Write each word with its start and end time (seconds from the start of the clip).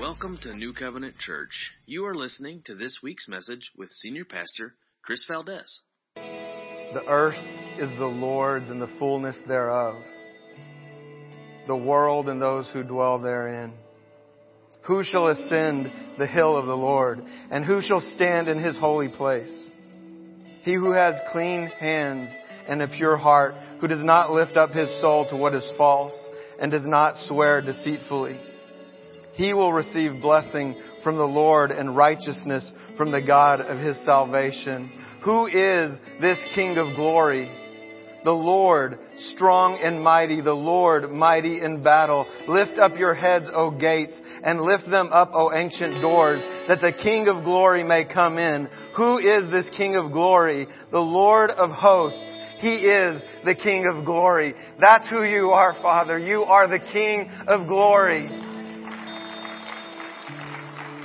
Welcome 0.00 0.38
to 0.44 0.54
New 0.54 0.72
Covenant 0.72 1.18
Church. 1.18 1.50
You 1.84 2.06
are 2.06 2.14
listening 2.14 2.62
to 2.64 2.74
this 2.74 3.00
week's 3.02 3.28
message 3.28 3.70
with 3.76 3.90
Senior 3.90 4.24
Pastor 4.24 4.74
Chris 5.04 5.22
Valdez. 5.28 5.80
The 6.14 7.04
earth 7.06 7.36
is 7.76 7.90
the 7.98 8.06
Lord's 8.06 8.70
and 8.70 8.80
the 8.80 8.90
fullness 8.98 9.36
thereof, 9.46 9.96
the 11.66 11.76
world 11.76 12.30
and 12.30 12.40
those 12.40 12.66
who 12.72 12.82
dwell 12.82 13.18
therein. 13.18 13.74
Who 14.86 15.04
shall 15.04 15.28
ascend 15.28 15.92
the 16.16 16.26
hill 16.26 16.56
of 16.56 16.64
the 16.64 16.74
Lord, 16.74 17.22
and 17.50 17.62
who 17.62 17.82
shall 17.82 18.00
stand 18.00 18.48
in 18.48 18.58
his 18.58 18.78
holy 18.78 19.10
place? 19.10 19.68
He 20.62 20.72
who 20.72 20.92
has 20.92 21.20
clean 21.30 21.66
hands 21.78 22.30
and 22.66 22.80
a 22.80 22.88
pure 22.88 23.18
heart, 23.18 23.54
who 23.82 23.86
does 23.86 24.02
not 24.02 24.32
lift 24.32 24.56
up 24.56 24.70
his 24.70 24.88
soul 25.02 25.28
to 25.28 25.36
what 25.36 25.54
is 25.54 25.70
false, 25.76 26.14
and 26.58 26.72
does 26.72 26.86
not 26.86 27.16
swear 27.26 27.60
deceitfully 27.60 28.40
he 29.40 29.54
will 29.54 29.72
receive 29.72 30.20
blessing 30.20 30.78
from 31.02 31.16
the 31.16 31.24
Lord 31.24 31.70
and 31.70 31.96
righteousness 31.96 32.70
from 32.98 33.10
the 33.10 33.22
God 33.22 33.62
of 33.62 33.78
his 33.78 33.96
salvation. 34.04 34.92
Who 35.24 35.46
is 35.46 35.98
this 36.20 36.36
King 36.54 36.76
of 36.76 36.94
glory? 36.94 37.50
The 38.22 38.32
Lord, 38.32 38.98
strong 39.32 39.78
and 39.82 40.04
mighty, 40.04 40.42
the 40.42 40.52
Lord, 40.52 41.10
mighty 41.10 41.64
in 41.64 41.82
battle. 41.82 42.26
Lift 42.48 42.78
up 42.78 42.98
your 42.98 43.14
heads, 43.14 43.46
O 43.54 43.70
gates, 43.70 44.14
and 44.44 44.60
lift 44.60 44.84
them 44.90 45.08
up, 45.10 45.30
O 45.32 45.54
ancient 45.54 46.02
doors, 46.02 46.42
that 46.68 46.82
the 46.82 46.92
King 46.92 47.28
of 47.28 47.42
glory 47.42 47.82
may 47.82 48.04
come 48.04 48.36
in. 48.36 48.68
Who 48.98 49.16
is 49.16 49.50
this 49.50 49.70
King 49.74 49.96
of 49.96 50.12
glory? 50.12 50.66
The 50.92 50.98
Lord 50.98 51.48
of 51.48 51.70
hosts. 51.70 52.36
He 52.58 52.74
is 52.74 53.22
the 53.46 53.54
King 53.54 53.86
of 53.90 54.04
glory. 54.04 54.54
That's 54.78 55.08
who 55.08 55.22
you 55.22 55.52
are, 55.52 55.72
Father. 55.80 56.18
You 56.18 56.42
are 56.42 56.68
the 56.68 56.78
King 56.92 57.30
of 57.48 57.66
glory. 57.66 58.49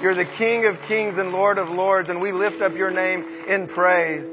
You're 0.02 0.16
the 0.16 0.30
King 0.38 0.66
of 0.66 0.75
kings 0.88 1.16
and 1.17 1.30
Lord 1.30 1.58
of 1.58 1.70
lords, 1.70 2.09
and 2.09 2.20
we 2.22 2.31
lift 2.31 2.61
up 2.61 2.73
your 2.73 2.92
name 2.92 3.23
in 3.47 3.67
praise. 3.67 4.25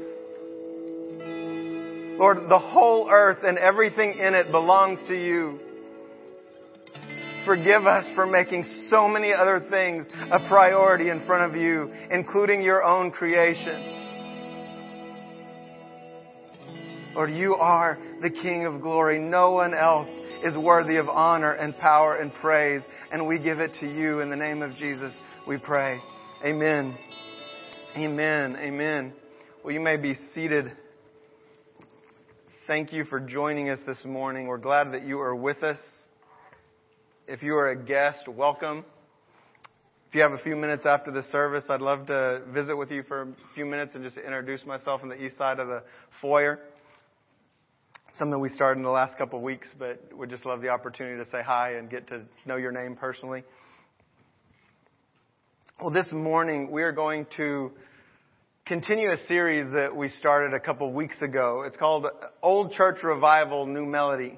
Lord, 2.19 2.49
the 2.49 2.59
whole 2.59 3.09
earth 3.09 3.39
and 3.43 3.57
everything 3.57 4.17
in 4.17 4.33
it 4.33 4.51
belongs 4.51 4.99
to 5.07 5.15
you. 5.15 5.59
Forgive 7.45 7.87
us 7.87 8.05
for 8.13 8.25
making 8.25 8.65
so 8.89 9.07
many 9.07 9.33
other 9.33 9.61
things 9.69 10.05
a 10.31 10.47
priority 10.47 11.09
in 11.09 11.25
front 11.25 11.49
of 11.49 11.59
you, 11.59 11.91
including 12.11 12.61
your 12.61 12.83
own 12.83 13.09
creation. 13.11 14.01
Lord, 17.15 17.31
you 17.31 17.55
are 17.55 17.97
the 18.21 18.29
King 18.29 18.65
of 18.65 18.81
glory. 18.81 19.17
No 19.19 19.51
one 19.51 19.73
else 19.73 20.09
is 20.43 20.57
worthy 20.57 20.97
of 20.97 21.07
honor 21.07 21.53
and 21.53 21.77
power 21.77 22.17
and 22.17 22.33
praise, 22.33 22.81
and 23.11 23.25
we 23.25 23.39
give 23.39 23.59
it 23.59 23.71
to 23.79 23.87
you 23.87 24.19
in 24.19 24.29
the 24.29 24.35
name 24.35 24.61
of 24.61 24.75
Jesus 24.75 25.13
we 25.45 25.57
pray. 25.57 25.99
Amen. 26.45 26.97
Amen. 27.97 28.55
Amen. 28.57 29.13
Well, 29.63 29.73
you 29.73 29.81
may 29.81 29.97
be 29.97 30.15
seated. 30.33 30.71
Thank 32.65 32.93
you 32.93 33.03
for 33.03 33.19
joining 33.19 33.69
us 33.69 33.79
this 33.85 33.97
morning. 34.05 34.47
We're 34.47 34.57
glad 34.57 34.93
that 34.93 35.05
you 35.05 35.19
are 35.19 35.35
with 35.35 35.61
us. 35.61 35.79
If 37.27 37.43
you 37.43 37.55
are 37.55 37.69
a 37.69 37.75
guest, 37.75 38.25
welcome. 38.27 38.85
If 40.07 40.15
you 40.15 40.21
have 40.21 40.31
a 40.31 40.37
few 40.37 40.55
minutes 40.55 40.85
after 40.85 41.11
the 41.11 41.23
service, 41.23 41.65
I'd 41.67 41.81
love 41.81 42.07
to 42.07 42.43
visit 42.53 42.77
with 42.77 42.89
you 42.89 43.03
for 43.03 43.23
a 43.23 43.27
few 43.53 43.65
minutes 43.65 43.95
and 43.95 44.03
just 44.03 44.15
introduce 44.15 44.65
myself 44.65 45.01
on 45.03 45.09
the 45.09 45.21
east 45.21 45.37
side 45.37 45.59
of 45.59 45.67
the 45.67 45.83
foyer. 46.21 46.59
Something 48.13 48.39
we 48.39 48.49
started 48.49 48.77
in 48.77 48.83
the 48.83 48.91
last 48.91 49.17
couple 49.17 49.39
of 49.39 49.43
weeks, 49.43 49.67
but 49.77 50.01
would 50.13 50.29
just 50.29 50.45
love 50.45 50.61
the 50.61 50.69
opportunity 50.69 51.21
to 51.21 51.29
say 51.31 51.41
hi 51.43 51.73
and 51.73 51.89
get 51.89 52.07
to 52.07 52.21
know 52.45 52.55
your 52.55 52.71
name 52.71 52.95
personally. 52.95 53.43
Well, 55.81 55.89
this 55.89 56.11
morning 56.11 56.71
we 56.71 56.83
are 56.83 56.91
going 56.91 57.25
to 57.35 57.71
continue 58.65 59.11
a 59.11 59.17
series 59.27 59.65
that 59.73 59.93
we 59.93 60.07
started 60.07 60.53
a 60.53 60.59
couple 60.59 60.93
weeks 60.93 61.19
ago. 61.21 61.63
It's 61.65 61.75
called 61.75 62.05
Old 62.43 62.71
Church 62.71 63.03
Revival, 63.03 63.65
New 63.65 63.85
Melody. 63.85 64.37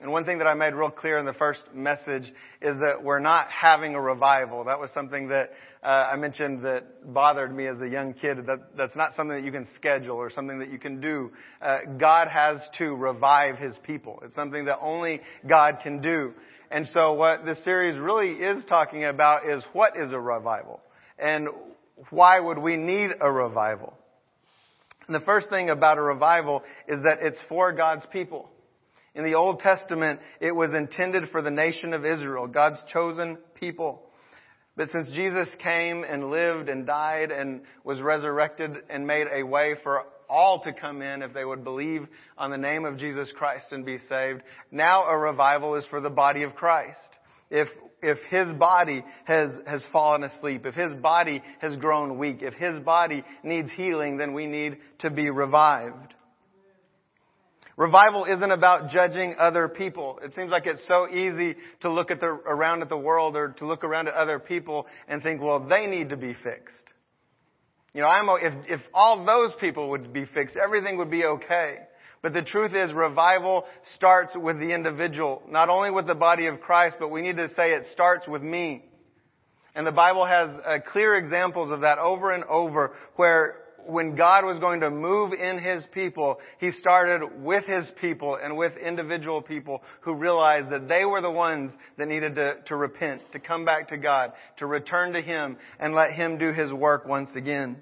And 0.00 0.10
one 0.10 0.24
thing 0.24 0.38
that 0.38 0.46
I 0.46 0.54
made 0.54 0.72
real 0.72 0.90
clear 0.90 1.18
in 1.18 1.26
the 1.26 1.34
first 1.34 1.60
message 1.74 2.32
is 2.62 2.80
that 2.80 3.02
we're 3.02 3.18
not 3.18 3.48
having 3.50 3.94
a 3.94 4.00
revival. 4.00 4.64
That 4.64 4.80
was 4.80 4.88
something 4.94 5.28
that 5.28 5.50
uh, 5.82 5.86
I 5.86 6.16
mentioned 6.16 6.64
that 6.64 7.12
bothered 7.12 7.54
me 7.54 7.66
as 7.66 7.78
a 7.82 7.88
young 7.88 8.14
kid. 8.14 8.38
That 8.46 8.76
that's 8.76 8.96
not 8.96 9.14
something 9.14 9.36
that 9.36 9.44
you 9.44 9.52
can 9.52 9.68
schedule 9.76 10.16
or 10.16 10.30
something 10.30 10.58
that 10.60 10.70
you 10.70 10.78
can 10.78 11.02
do. 11.02 11.32
Uh, 11.60 11.80
God 11.98 12.28
has 12.28 12.60
to 12.78 12.94
revive 12.94 13.58
His 13.58 13.76
people. 13.84 14.22
It's 14.24 14.34
something 14.34 14.64
that 14.64 14.78
only 14.80 15.20
God 15.46 15.80
can 15.82 16.00
do. 16.00 16.32
And 16.70 16.88
so 16.94 17.12
what 17.12 17.44
this 17.44 17.62
series 17.62 17.98
really 17.98 18.30
is 18.30 18.64
talking 18.64 19.04
about 19.04 19.46
is 19.46 19.62
what 19.74 19.98
is 19.98 20.12
a 20.12 20.20
revival? 20.20 20.80
And 21.18 21.48
why 22.08 22.40
would 22.40 22.58
we 22.58 22.76
need 22.76 23.10
a 23.20 23.30
revival? 23.30 23.92
And 25.06 25.14
the 25.14 25.24
first 25.26 25.50
thing 25.50 25.68
about 25.68 25.98
a 25.98 26.02
revival 26.02 26.62
is 26.88 27.02
that 27.02 27.18
it's 27.20 27.38
for 27.48 27.72
God's 27.72 28.06
people. 28.12 28.48
In 29.14 29.24
the 29.24 29.34
Old 29.34 29.60
Testament, 29.60 30.20
it 30.40 30.54
was 30.54 30.72
intended 30.72 31.30
for 31.30 31.42
the 31.42 31.50
nation 31.50 31.92
of 31.92 32.04
Israel, 32.04 32.46
God's 32.46 32.82
chosen 32.92 33.38
people. 33.54 34.02
But 34.76 34.88
since 34.90 35.08
Jesus 35.08 35.48
came 35.62 36.04
and 36.04 36.30
lived 36.30 36.68
and 36.68 36.86
died 36.86 37.30
and 37.30 37.62
was 37.84 38.00
resurrected 38.00 38.70
and 38.88 39.06
made 39.06 39.26
a 39.32 39.42
way 39.42 39.74
for 39.82 40.04
all 40.28 40.60
to 40.60 40.72
come 40.72 41.02
in 41.02 41.22
if 41.22 41.34
they 41.34 41.44
would 41.44 41.64
believe 41.64 42.06
on 42.38 42.50
the 42.50 42.56
name 42.56 42.84
of 42.84 42.96
Jesus 42.96 43.28
Christ 43.36 43.66
and 43.72 43.84
be 43.84 43.98
saved. 44.08 44.42
Now 44.70 45.04
a 45.04 45.18
revival 45.18 45.74
is 45.74 45.84
for 45.90 46.00
the 46.00 46.08
body 46.08 46.44
of 46.44 46.54
Christ. 46.54 46.98
If, 47.50 47.68
if 48.00 48.16
his 48.30 48.56
body 48.56 49.04
has, 49.24 49.50
has 49.66 49.84
fallen 49.92 50.22
asleep, 50.22 50.64
if 50.64 50.76
his 50.76 50.94
body 50.94 51.42
has 51.58 51.74
grown 51.76 52.16
weak, 52.16 52.38
if 52.42 52.54
his 52.54 52.80
body 52.84 53.24
needs 53.42 53.70
healing, 53.72 54.18
then 54.18 54.32
we 54.32 54.46
need 54.46 54.78
to 55.00 55.10
be 55.10 55.30
revived. 55.30 56.14
Revival 57.76 58.24
isn't 58.24 58.50
about 58.50 58.90
judging 58.90 59.36
other 59.38 59.68
people. 59.68 60.18
It 60.22 60.34
seems 60.34 60.50
like 60.50 60.66
it's 60.66 60.86
so 60.86 61.08
easy 61.08 61.56
to 61.80 61.90
look 61.90 62.10
at 62.10 62.20
the, 62.20 62.26
around 62.26 62.82
at 62.82 62.88
the 62.88 62.96
world 62.96 63.36
or 63.36 63.50
to 63.58 63.66
look 63.66 63.84
around 63.84 64.08
at 64.08 64.14
other 64.14 64.38
people 64.38 64.86
and 65.08 65.22
think, 65.22 65.40
well, 65.40 65.66
they 65.66 65.86
need 65.86 66.10
to 66.10 66.16
be 66.16 66.34
fixed. 66.34 66.84
You 67.94 68.02
know, 68.02 68.08
I'm, 68.08 68.28
if, 68.40 68.80
if 68.80 68.80
all 68.92 69.24
those 69.24 69.52
people 69.60 69.90
would 69.90 70.12
be 70.12 70.26
fixed, 70.26 70.56
everything 70.56 70.98
would 70.98 71.10
be 71.10 71.24
okay. 71.24 71.78
But 72.22 72.34
the 72.34 72.42
truth 72.42 72.74
is 72.74 72.92
revival 72.92 73.64
starts 73.96 74.34
with 74.36 74.58
the 74.60 74.72
individual, 74.74 75.42
not 75.48 75.68
only 75.68 75.90
with 75.90 76.06
the 76.06 76.14
body 76.14 76.46
of 76.46 76.60
Christ, 76.60 76.96
but 77.00 77.08
we 77.08 77.22
need 77.22 77.36
to 77.36 77.48
say 77.54 77.72
it 77.72 77.86
starts 77.92 78.28
with 78.28 78.42
me. 78.42 78.84
And 79.74 79.86
the 79.86 79.92
Bible 79.92 80.26
has 80.26 80.50
uh, 80.50 80.78
clear 80.92 81.14
examples 81.14 81.70
of 81.70 81.80
that 81.80 81.98
over 81.98 82.32
and 82.32 82.44
over 82.44 82.92
where 83.16 83.56
when 83.86 84.14
God 84.14 84.44
was 84.44 84.58
going 84.58 84.80
to 84.80 84.90
move 84.90 85.32
in 85.32 85.58
His 85.58 85.82
people, 85.92 86.38
He 86.58 86.70
started 86.72 87.42
with 87.42 87.64
His 87.64 87.90
people 88.00 88.38
and 88.42 88.56
with 88.56 88.76
individual 88.76 89.42
people 89.42 89.82
who 90.00 90.14
realized 90.14 90.70
that 90.70 90.88
they 90.88 91.04
were 91.04 91.20
the 91.20 91.30
ones 91.30 91.72
that 91.98 92.08
needed 92.08 92.34
to, 92.36 92.56
to 92.66 92.76
repent, 92.76 93.22
to 93.32 93.38
come 93.38 93.64
back 93.64 93.88
to 93.88 93.96
God, 93.96 94.32
to 94.58 94.66
return 94.66 95.12
to 95.12 95.20
Him 95.20 95.56
and 95.78 95.94
let 95.94 96.12
Him 96.12 96.38
do 96.38 96.52
His 96.52 96.72
work 96.72 97.06
once 97.06 97.30
again. 97.34 97.76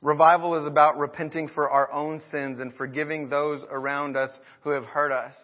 Revival 0.00 0.60
is 0.60 0.66
about 0.66 0.98
repenting 0.98 1.48
for 1.48 1.68
our 1.68 1.92
own 1.92 2.22
sins 2.30 2.60
and 2.60 2.72
forgiving 2.74 3.28
those 3.28 3.62
around 3.68 4.16
us 4.16 4.30
who 4.60 4.70
have 4.70 4.84
hurt 4.84 5.10
us. 5.10 5.34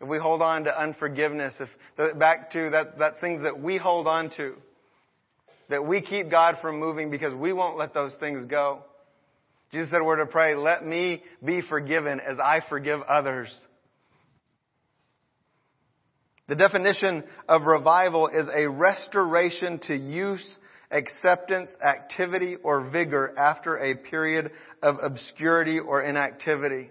If 0.00 0.08
we 0.08 0.18
hold 0.18 0.42
on 0.42 0.64
to 0.64 0.80
unforgiveness, 0.80 1.54
if 1.58 2.18
back 2.18 2.52
to 2.52 2.70
that, 2.70 2.98
that 2.98 3.20
things 3.20 3.42
that 3.42 3.60
we 3.60 3.76
hold 3.76 4.06
on 4.06 4.30
to, 4.36 4.54
that 5.68 5.86
we 5.86 6.00
keep 6.00 6.30
God 6.30 6.58
from 6.60 6.78
moving 6.78 7.10
because 7.10 7.34
we 7.34 7.52
won't 7.52 7.76
let 7.76 7.94
those 7.94 8.12
things 8.20 8.46
go. 8.46 8.82
Jesus 9.72 9.90
said 9.90 10.02
we're 10.02 10.16
to 10.16 10.26
pray, 10.26 10.54
let 10.54 10.86
me 10.86 11.22
be 11.44 11.60
forgiven 11.62 12.20
as 12.20 12.38
I 12.38 12.60
forgive 12.68 13.00
others. 13.02 13.52
The 16.46 16.56
definition 16.56 17.24
of 17.48 17.62
revival 17.62 18.28
is 18.28 18.46
a 18.54 18.68
restoration 18.68 19.80
to 19.86 19.96
use, 19.96 20.44
acceptance, 20.90 21.70
activity, 21.82 22.56
or 22.62 22.90
vigor 22.90 23.32
after 23.38 23.78
a 23.78 23.96
period 23.96 24.50
of 24.82 24.96
obscurity 25.02 25.80
or 25.80 26.02
inactivity. 26.02 26.90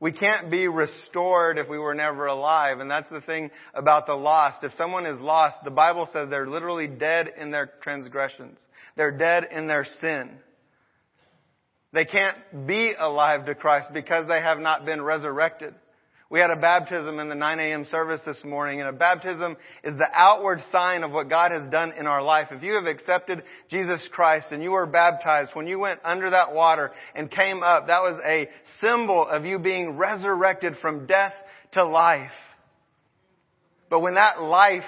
We 0.00 0.12
can't 0.12 0.50
be 0.50 0.66
restored 0.66 1.58
if 1.58 1.68
we 1.68 1.78
were 1.78 1.94
never 1.94 2.26
alive. 2.26 2.80
And 2.80 2.90
that's 2.90 3.10
the 3.10 3.20
thing 3.20 3.50
about 3.74 4.06
the 4.06 4.14
lost. 4.14 4.64
If 4.64 4.72
someone 4.78 5.04
is 5.04 5.20
lost, 5.20 5.58
the 5.62 5.70
Bible 5.70 6.08
says 6.12 6.30
they're 6.30 6.48
literally 6.48 6.88
dead 6.88 7.30
in 7.36 7.50
their 7.50 7.70
transgressions. 7.82 8.56
They're 8.96 9.16
dead 9.16 9.48
in 9.50 9.66
their 9.66 9.86
sin. 10.00 10.30
They 11.92 12.06
can't 12.06 12.66
be 12.66 12.92
alive 12.98 13.46
to 13.46 13.54
Christ 13.54 13.90
because 13.92 14.26
they 14.26 14.40
have 14.40 14.58
not 14.58 14.86
been 14.86 15.02
resurrected. 15.02 15.74
We 16.30 16.38
had 16.38 16.50
a 16.50 16.56
baptism 16.56 17.18
in 17.18 17.28
the 17.28 17.34
9 17.34 17.58
a.m. 17.58 17.84
service 17.86 18.20
this 18.24 18.38
morning, 18.44 18.78
and 18.78 18.88
a 18.88 18.92
baptism 18.92 19.56
is 19.82 19.98
the 19.98 20.06
outward 20.14 20.62
sign 20.70 21.02
of 21.02 21.10
what 21.10 21.28
God 21.28 21.50
has 21.50 21.68
done 21.72 21.92
in 21.98 22.06
our 22.06 22.22
life. 22.22 22.48
If 22.52 22.62
you 22.62 22.74
have 22.74 22.86
accepted 22.86 23.42
Jesus 23.68 24.00
Christ 24.12 24.46
and 24.52 24.62
you 24.62 24.70
were 24.70 24.86
baptized, 24.86 25.50
when 25.54 25.66
you 25.66 25.80
went 25.80 25.98
under 26.04 26.30
that 26.30 26.54
water 26.54 26.92
and 27.16 27.28
came 27.28 27.64
up, 27.64 27.88
that 27.88 28.02
was 28.02 28.20
a 28.24 28.48
symbol 28.80 29.26
of 29.26 29.44
you 29.44 29.58
being 29.58 29.96
resurrected 29.96 30.76
from 30.80 31.06
death 31.06 31.34
to 31.72 31.84
life. 31.84 32.30
But 33.88 33.98
when 33.98 34.14
that 34.14 34.40
life 34.40 34.84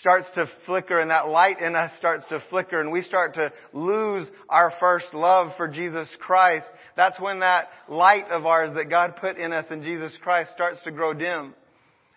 starts 0.00 0.26
to 0.34 0.48
flicker 0.66 0.98
and 0.98 1.10
that 1.10 1.28
light 1.28 1.60
in 1.60 1.74
us 1.74 1.92
starts 1.98 2.24
to 2.28 2.42
flicker 2.50 2.80
and 2.80 2.92
we 2.92 3.02
start 3.02 3.34
to 3.34 3.52
lose 3.72 4.26
our 4.48 4.72
first 4.80 5.06
love 5.12 5.52
for 5.56 5.68
Jesus 5.68 6.08
Christ, 6.18 6.66
that's 6.96 7.18
when 7.20 7.40
that 7.40 7.68
light 7.88 8.28
of 8.30 8.46
ours 8.46 8.70
that 8.74 8.90
God 8.90 9.16
put 9.16 9.36
in 9.36 9.52
us 9.52 9.66
in 9.70 9.82
Jesus 9.82 10.12
Christ 10.22 10.52
starts 10.52 10.80
to 10.84 10.90
grow 10.90 11.12
dim. 11.12 11.54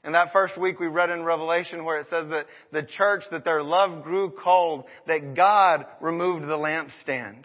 And 0.04 0.16
that 0.16 0.32
first 0.32 0.58
week 0.58 0.80
we 0.80 0.88
read 0.88 1.10
in 1.10 1.24
Revelation 1.24 1.84
where 1.84 2.00
it 2.00 2.08
says 2.10 2.30
that 2.30 2.46
the 2.72 2.84
church, 2.84 3.24
that 3.32 3.44
their 3.44 3.62
love 3.64 4.04
grew 4.04 4.32
cold, 4.42 4.86
that 5.06 5.36
God 5.36 5.86
removed 6.00 6.44
the 6.44 6.58
lampstand. 6.58 7.44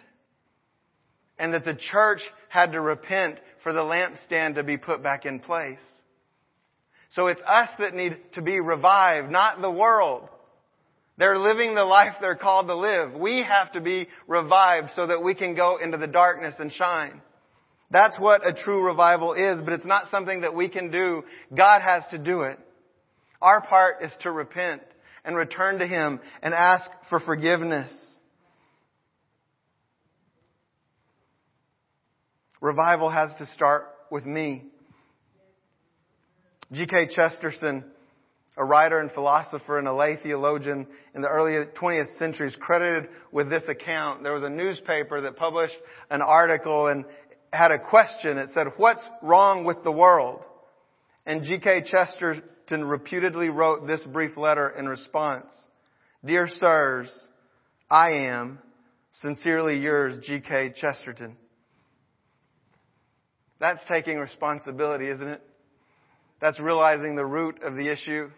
And 1.38 1.54
that 1.54 1.64
the 1.64 1.74
church 1.90 2.20
had 2.48 2.72
to 2.72 2.80
repent 2.80 3.40
for 3.62 3.72
the 3.72 3.80
lampstand 3.80 4.54
to 4.54 4.62
be 4.62 4.76
put 4.76 5.02
back 5.02 5.26
in 5.26 5.40
place. 5.40 5.80
So 7.14 7.26
it's 7.26 7.42
us 7.46 7.68
that 7.78 7.94
need 7.94 8.16
to 8.34 8.42
be 8.42 8.60
revived, 8.60 9.30
not 9.30 9.60
the 9.60 9.70
world. 9.70 10.28
They're 11.18 11.38
living 11.38 11.74
the 11.74 11.84
life 11.84 12.14
they're 12.20 12.36
called 12.36 12.68
to 12.68 12.76
live. 12.76 13.12
We 13.12 13.42
have 13.42 13.72
to 13.72 13.80
be 13.80 14.08
revived 14.26 14.90
so 14.96 15.06
that 15.06 15.22
we 15.22 15.34
can 15.34 15.54
go 15.54 15.76
into 15.76 15.98
the 15.98 16.06
darkness 16.06 16.54
and 16.58 16.72
shine. 16.72 17.20
That's 17.90 18.18
what 18.18 18.46
a 18.46 18.54
true 18.54 18.82
revival 18.82 19.34
is, 19.34 19.62
but 19.62 19.74
it's 19.74 19.84
not 19.84 20.10
something 20.10 20.40
that 20.40 20.54
we 20.54 20.68
can 20.68 20.90
do. 20.90 21.24
God 21.54 21.82
has 21.82 22.02
to 22.10 22.18
do 22.18 22.42
it. 22.42 22.58
Our 23.42 23.60
part 23.60 24.02
is 24.02 24.10
to 24.22 24.30
repent 24.30 24.80
and 25.24 25.36
return 25.36 25.80
to 25.80 25.86
Him 25.86 26.18
and 26.42 26.54
ask 26.54 26.90
for 27.10 27.20
forgiveness. 27.20 27.92
Revival 32.62 33.10
has 33.10 33.30
to 33.38 33.46
start 33.46 33.84
with 34.10 34.24
me. 34.24 34.71
G.K. 36.72 37.08
Chesterton, 37.14 37.84
a 38.56 38.64
writer 38.64 38.98
and 38.98 39.10
philosopher 39.12 39.78
and 39.78 39.86
a 39.86 39.94
lay 39.94 40.16
theologian 40.22 40.86
in 41.14 41.20
the 41.20 41.28
early 41.28 41.52
20th 41.80 42.18
century, 42.18 42.48
is 42.48 42.56
credited 42.58 43.10
with 43.30 43.50
this 43.50 43.62
account. 43.68 44.22
There 44.22 44.32
was 44.32 44.42
a 44.42 44.50
newspaper 44.50 45.20
that 45.22 45.36
published 45.36 45.76
an 46.10 46.22
article 46.22 46.86
and 46.86 47.04
had 47.52 47.72
a 47.72 47.78
question. 47.78 48.38
It 48.38 48.50
said, 48.54 48.68
what's 48.78 49.06
wrong 49.22 49.64
with 49.64 49.84
the 49.84 49.92
world? 49.92 50.40
And 51.26 51.42
G.K. 51.44 51.84
Chesterton 51.90 52.84
reputedly 52.84 53.50
wrote 53.50 53.86
this 53.86 54.02
brief 54.10 54.36
letter 54.36 54.70
in 54.70 54.88
response. 54.88 55.52
Dear 56.24 56.48
sirs, 56.48 57.10
I 57.90 58.12
am 58.12 58.58
sincerely 59.20 59.78
yours, 59.78 60.24
G.K. 60.24 60.72
Chesterton. 60.80 61.36
That's 63.60 63.82
taking 63.92 64.18
responsibility, 64.18 65.08
isn't 65.08 65.28
it? 65.28 65.42
That's 66.42 66.58
realizing 66.58 67.14
the 67.14 67.24
root 67.24 67.62
of 67.62 67.76
the 67.76 67.88
issue. 67.88 68.28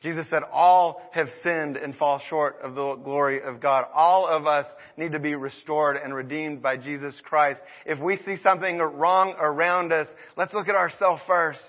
Jesus 0.00 0.26
said, 0.30 0.42
all 0.52 1.02
have 1.12 1.26
sinned 1.42 1.76
and 1.76 1.96
fall 1.96 2.20
short 2.28 2.58
of 2.62 2.76
the 2.76 2.94
glory 2.94 3.42
of 3.42 3.60
God. 3.60 3.86
All 3.92 4.28
of 4.28 4.46
us 4.46 4.66
need 4.96 5.12
to 5.12 5.18
be 5.18 5.34
restored 5.34 5.96
and 5.96 6.14
redeemed 6.14 6.62
by 6.62 6.76
Jesus 6.76 7.14
Christ. 7.24 7.60
If 7.84 7.98
we 7.98 8.18
see 8.18 8.36
something 8.44 8.78
wrong 8.78 9.34
around 9.40 9.92
us, 9.92 10.06
let's 10.36 10.54
look 10.54 10.68
at 10.68 10.76
ourselves 10.76 11.20
first. 11.26 11.60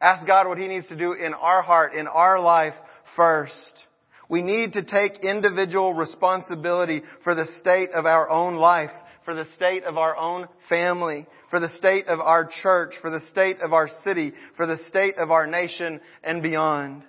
Ask 0.00 0.26
God 0.26 0.48
what 0.48 0.58
He 0.58 0.66
needs 0.66 0.88
to 0.88 0.96
do 0.96 1.12
in 1.12 1.32
our 1.32 1.62
heart, 1.62 1.94
in 1.94 2.08
our 2.08 2.40
life 2.40 2.74
first. 3.14 3.86
We 4.28 4.42
need 4.42 4.72
to 4.72 4.84
take 4.84 5.22
individual 5.22 5.94
responsibility 5.94 7.02
for 7.22 7.36
the 7.36 7.46
state 7.60 7.90
of 7.92 8.04
our 8.04 8.28
own 8.28 8.56
life 8.56 8.90
for 9.30 9.36
the 9.36 9.46
state 9.54 9.84
of 9.84 9.96
our 9.96 10.16
own 10.16 10.48
family, 10.68 11.24
for 11.50 11.60
the 11.60 11.68
state 11.78 12.08
of 12.08 12.18
our 12.18 12.50
church, 12.64 12.94
for 13.00 13.10
the 13.10 13.20
state 13.30 13.60
of 13.60 13.72
our 13.72 13.88
city, 14.02 14.32
for 14.56 14.66
the 14.66 14.78
state 14.88 15.18
of 15.18 15.30
our 15.30 15.46
nation, 15.46 16.00
and 16.24 16.42
beyond. 16.42 17.04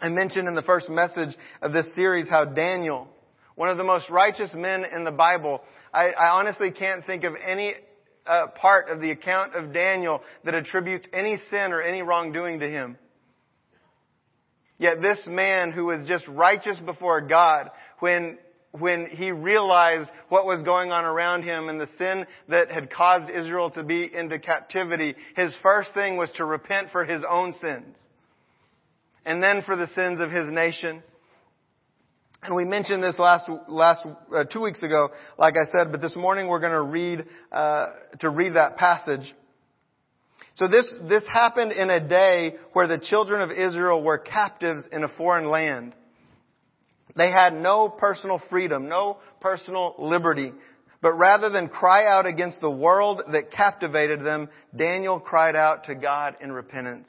I 0.00 0.08
mentioned 0.08 0.48
in 0.48 0.56
the 0.56 0.62
first 0.62 0.90
message 0.90 1.36
of 1.62 1.72
this 1.72 1.86
series 1.94 2.28
how 2.28 2.46
Daniel, 2.46 3.06
one 3.54 3.68
of 3.68 3.76
the 3.76 3.84
most 3.84 4.10
righteous 4.10 4.50
men 4.54 4.84
in 4.84 5.04
the 5.04 5.12
Bible, 5.12 5.60
I, 5.94 6.10
I 6.10 6.30
honestly 6.30 6.72
can't 6.72 7.06
think 7.06 7.22
of 7.22 7.34
any 7.46 7.74
uh, 8.26 8.48
part 8.48 8.88
of 8.88 9.00
the 9.00 9.12
account 9.12 9.54
of 9.54 9.72
Daniel 9.72 10.20
that 10.44 10.54
attributes 10.54 11.06
any 11.12 11.36
sin 11.48 11.72
or 11.72 11.80
any 11.80 12.02
wrongdoing 12.02 12.58
to 12.58 12.68
him. 12.68 12.98
Yet 14.78 15.00
this 15.00 15.20
man 15.28 15.70
who 15.70 15.84
was 15.84 16.08
just 16.08 16.26
righteous 16.26 16.80
before 16.80 17.20
God, 17.20 17.70
when 18.00 18.38
when 18.80 19.06
he 19.06 19.30
realized 19.30 20.10
what 20.28 20.46
was 20.46 20.62
going 20.62 20.92
on 20.92 21.04
around 21.04 21.42
him 21.42 21.68
and 21.68 21.80
the 21.80 21.88
sin 21.98 22.26
that 22.48 22.70
had 22.70 22.90
caused 22.90 23.30
Israel 23.30 23.70
to 23.70 23.82
be 23.82 24.10
into 24.12 24.38
captivity, 24.38 25.14
his 25.34 25.54
first 25.62 25.92
thing 25.94 26.16
was 26.16 26.30
to 26.36 26.44
repent 26.44 26.88
for 26.92 27.04
his 27.04 27.22
own 27.28 27.54
sins. 27.60 27.96
And 29.24 29.42
then 29.42 29.62
for 29.62 29.76
the 29.76 29.88
sins 29.94 30.20
of 30.20 30.30
his 30.30 30.50
nation. 30.50 31.02
And 32.42 32.54
we 32.54 32.64
mentioned 32.64 33.02
this 33.02 33.18
last 33.18 33.50
last 33.66 34.06
uh, 34.32 34.44
two 34.44 34.60
weeks 34.60 34.82
ago, 34.82 35.08
like 35.36 35.54
I 35.54 35.70
said, 35.76 35.90
but 35.90 36.00
this 36.00 36.14
morning 36.14 36.46
we're 36.46 36.60
going 36.60 36.72
to 36.72 36.82
read 36.82 37.24
uh, 37.50 37.86
to 38.20 38.30
read 38.30 38.54
that 38.54 38.76
passage. 38.76 39.34
So 40.54 40.68
this 40.68 40.86
this 41.08 41.24
happened 41.26 41.72
in 41.72 41.90
a 41.90 42.06
day 42.06 42.54
where 42.72 42.86
the 42.86 42.98
children 42.98 43.40
of 43.40 43.50
Israel 43.50 44.02
were 44.02 44.18
captives 44.18 44.84
in 44.92 45.02
a 45.02 45.08
foreign 45.08 45.46
land. 45.46 45.94
They 47.16 47.30
had 47.30 47.54
no 47.54 47.88
personal 47.88 48.40
freedom, 48.50 48.88
no 48.88 49.18
personal 49.40 49.94
liberty. 49.98 50.52
But 51.02 51.14
rather 51.14 51.50
than 51.50 51.68
cry 51.68 52.06
out 52.06 52.26
against 52.26 52.60
the 52.60 52.70
world 52.70 53.22
that 53.32 53.50
captivated 53.50 54.24
them, 54.24 54.48
Daniel 54.74 55.20
cried 55.20 55.56
out 55.56 55.84
to 55.84 55.94
God 55.94 56.36
in 56.40 56.52
repentance. 56.52 57.08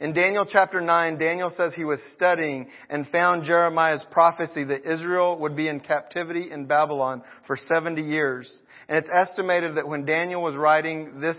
In 0.00 0.12
Daniel 0.12 0.46
chapter 0.48 0.80
9, 0.80 1.18
Daniel 1.18 1.52
says 1.56 1.74
he 1.74 1.84
was 1.84 1.98
studying 2.14 2.68
and 2.88 3.06
found 3.08 3.42
Jeremiah's 3.42 4.04
prophecy 4.12 4.62
that 4.62 4.88
Israel 4.90 5.38
would 5.40 5.56
be 5.56 5.66
in 5.66 5.80
captivity 5.80 6.52
in 6.52 6.66
Babylon 6.66 7.22
for 7.48 7.56
70 7.56 8.00
years. 8.02 8.50
And 8.88 8.98
it's 8.98 9.08
estimated 9.12 9.74
that 9.76 9.88
when 9.88 10.04
Daniel 10.04 10.40
was 10.40 10.54
writing 10.54 11.20
this, 11.20 11.36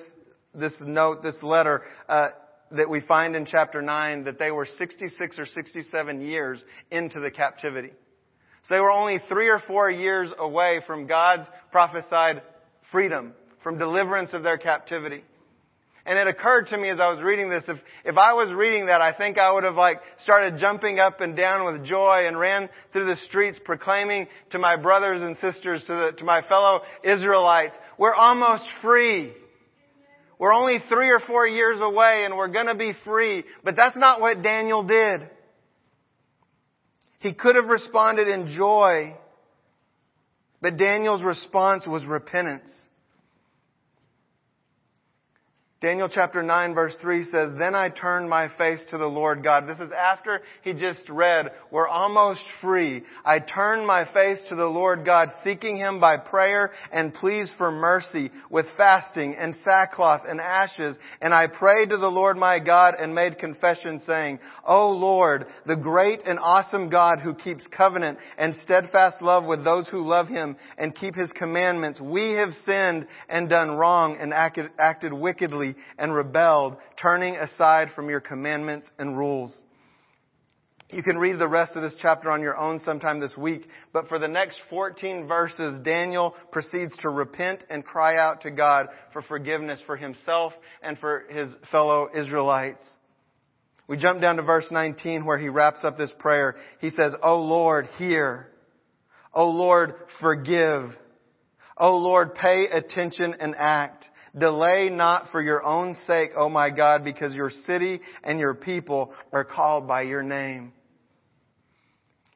this 0.53 0.73
note, 0.81 1.23
this 1.23 1.41
letter, 1.41 1.83
uh, 2.09 2.29
that 2.71 2.89
we 2.89 3.01
find 3.01 3.35
in 3.35 3.45
chapter 3.45 3.81
9 3.81 4.25
that 4.25 4.39
they 4.39 4.51
were 4.51 4.67
66 4.77 5.39
or 5.39 5.45
67 5.45 6.21
years 6.21 6.63
into 6.91 7.19
the 7.19 7.31
captivity. 7.31 7.91
So 8.67 8.75
they 8.75 8.79
were 8.79 8.91
only 8.91 9.19
three 9.27 9.49
or 9.49 9.59
four 9.59 9.89
years 9.89 10.29
away 10.37 10.81
from 10.85 11.07
God's 11.07 11.47
prophesied 11.71 12.41
freedom, 12.91 13.33
from 13.63 13.77
deliverance 13.77 14.31
of 14.33 14.43
their 14.43 14.57
captivity. 14.57 15.23
And 16.05 16.17
it 16.17 16.27
occurred 16.27 16.67
to 16.67 16.77
me 16.77 16.89
as 16.89 16.99
I 16.99 17.09
was 17.09 17.21
reading 17.21 17.49
this, 17.49 17.63
if, 17.67 17.77
if 18.05 18.17
I 18.17 18.33
was 18.33 18.51
reading 18.51 18.87
that, 18.87 19.01
I 19.01 19.13
think 19.13 19.37
I 19.37 19.51
would 19.51 19.63
have 19.63 19.75
like 19.75 19.99
started 20.23 20.57
jumping 20.57 20.99
up 20.99 21.21
and 21.21 21.35
down 21.35 21.65
with 21.65 21.85
joy 21.85 22.25
and 22.25 22.39
ran 22.39 22.69
through 22.91 23.05
the 23.05 23.17
streets 23.27 23.59
proclaiming 23.63 24.27
to 24.51 24.59
my 24.59 24.75
brothers 24.75 25.21
and 25.21 25.37
sisters, 25.37 25.83
to, 25.85 25.93
the, 25.93 26.11
to 26.17 26.23
my 26.23 26.41
fellow 26.47 26.81
Israelites, 27.03 27.75
we're 27.97 28.15
almost 28.15 28.63
free. 28.81 29.33
We're 30.39 30.53
only 30.53 30.79
three 30.87 31.09
or 31.09 31.19
four 31.19 31.45
years 31.45 31.79
away 31.81 32.23
and 32.25 32.35
we're 32.35 32.47
gonna 32.47 32.73
be 32.73 32.93
free. 33.03 33.43
But 33.63 33.75
that's 33.75 33.97
not 33.97 34.21
what 34.21 34.41
Daniel 34.41 34.83
did. 34.83 35.29
He 37.19 37.33
could 37.33 37.57
have 37.57 37.65
responded 37.65 38.29
in 38.29 38.47
joy, 38.47 39.17
but 40.61 40.77
Daniel's 40.77 41.21
response 41.21 41.85
was 41.85 42.05
repentance. 42.05 42.71
Daniel 45.81 46.09
chapter 46.13 46.43
9 46.43 46.75
verse 46.75 46.93
3 47.01 47.23
says, 47.31 47.53
Then 47.57 47.73
I 47.73 47.87
turned 47.87 48.29
my 48.29 48.49
face 48.57 48.81
to 48.89 48.97
the 48.97 49.07
Lord 49.07 49.41
God. 49.41 49.65
This 49.65 49.79
is 49.79 49.93
after 49.97 50.41
he 50.61 50.73
just 50.73 51.07
read, 51.07 51.51
We're 51.71 51.87
almost 51.87 52.43
free. 52.59 53.03
I 53.23 53.39
turned 53.39 53.87
my 53.87 54.03
face 54.11 54.39
to 54.49 54.55
the 54.55 54.65
Lord 54.65 55.05
God, 55.05 55.29
seeking 55.41 55.77
him 55.77 56.01
by 56.01 56.17
prayer 56.17 56.71
and 56.91 57.13
pleas 57.13 57.49
for 57.57 57.71
mercy 57.71 58.29
with 58.49 58.65
fasting 58.75 59.37
and 59.39 59.55
sackcloth 59.63 60.23
and 60.27 60.41
ashes. 60.41 60.97
And 61.21 61.33
I 61.33 61.47
prayed 61.47 61.91
to 61.91 61.97
the 61.97 62.07
Lord 62.07 62.35
my 62.35 62.59
God 62.59 62.95
and 62.99 63.15
made 63.15 63.37
confession 63.37 64.01
saying, 64.05 64.39
O 64.67 64.89
Lord, 64.89 65.45
the 65.65 65.77
great 65.77 66.23
and 66.25 66.39
awesome 66.39 66.89
God 66.89 67.19
who 67.19 67.33
keeps 67.33 67.63
covenant 67.71 68.19
and 68.37 68.53
steadfast 68.63 69.21
love 69.21 69.45
with 69.45 69.63
those 69.63 69.87
who 69.87 70.01
love 70.01 70.27
him 70.27 70.57
and 70.77 70.93
keep 70.93 71.15
his 71.15 71.31
commandments, 71.31 72.01
we 72.01 72.31
have 72.31 72.49
sinned 72.65 73.07
and 73.29 73.47
done 73.47 73.77
wrong 73.77 74.17
and 74.19 74.33
acted, 74.33 74.71
acted 74.77 75.13
wickedly 75.13 75.68
and 75.97 76.13
rebelled, 76.13 76.77
turning 77.01 77.35
aside 77.35 77.89
from 77.95 78.09
your 78.09 78.19
commandments 78.19 78.89
and 78.97 79.17
rules. 79.17 79.55
You 80.91 81.03
can 81.03 81.17
read 81.17 81.37
the 81.37 81.47
rest 81.47 81.75
of 81.75 81.83
this 81.83 81.95
chapter 82.01 82.31
on 82.31 82.41
your 82.41 82.57
own 82.57 82.79
sometime 82.79 83.19
this 83.19 83.37
week, 83.37 83.67
but 83.93 84.07
for 84.07 84.17
the 84.17 84.27
next 84.27 84.59
14 84.71 85.27
verses, 85.27 85.81
Daniel 85.81 86.33
proceeds 86.51 86.97
to 86.97 87.09
repent 87.09 87.63
and 87.69 87.85
cry 87.85 88.17
out 88.17 88.41
to 88.41 88.51
God 88.51 88.87
for 89.13 89.21
forgiveness 89.21 89.79
for 89.85 89.95
himself 89.95 90.51
and 90.81 90.97
for 90.97 91.25
his 91.29 91.47
fellow 91.71 92.09
Israelites. 92.15 92.83
We 93.87 93.97
jump 93.97 94.21
down 94.21 94.37
to 94.37 94.41
verse 94.41 94.67
19 94.71 95.25
where 95.25 95.37
he 95.37 95.49
wraps 95.49 95.83
up 95.83 95.97
this 95.97 96.13
prayer. 96.17 96.55
He 96.79 96.89
says, 96.89 97.13
O 97.21 97.39
Lord, 97.39 97.87
hear. 97.97 98.47
O 99.31 99.49
Lord, 99.49 99.93
forgive. 100.19 100.89
O 101.77 101.97
Lord, 101.97 102.33
pay 102.33 102.65
attention 102.65 103.35
and 103.39 103.55
act. 103.57 104.05
Delay 104.37 104.89
not 104.89 105.29
for 105.31 105.41
your 105.41 105.63
own 105.63 105.95
sake, 106.05 106.31
O 106.35 106.49
my 106.49 106.69
God, 106.69 107.03
because 107.03 107.33
your 107.33 107.49
city 107.49 108.01
and 108.23 108.39
your 108.39 108.53
people 108.53 109.13
are 109.31 109.43
called 109.43 109.87
by 109.87 110.03
your 110.03 110.23
name. 110.23 110.73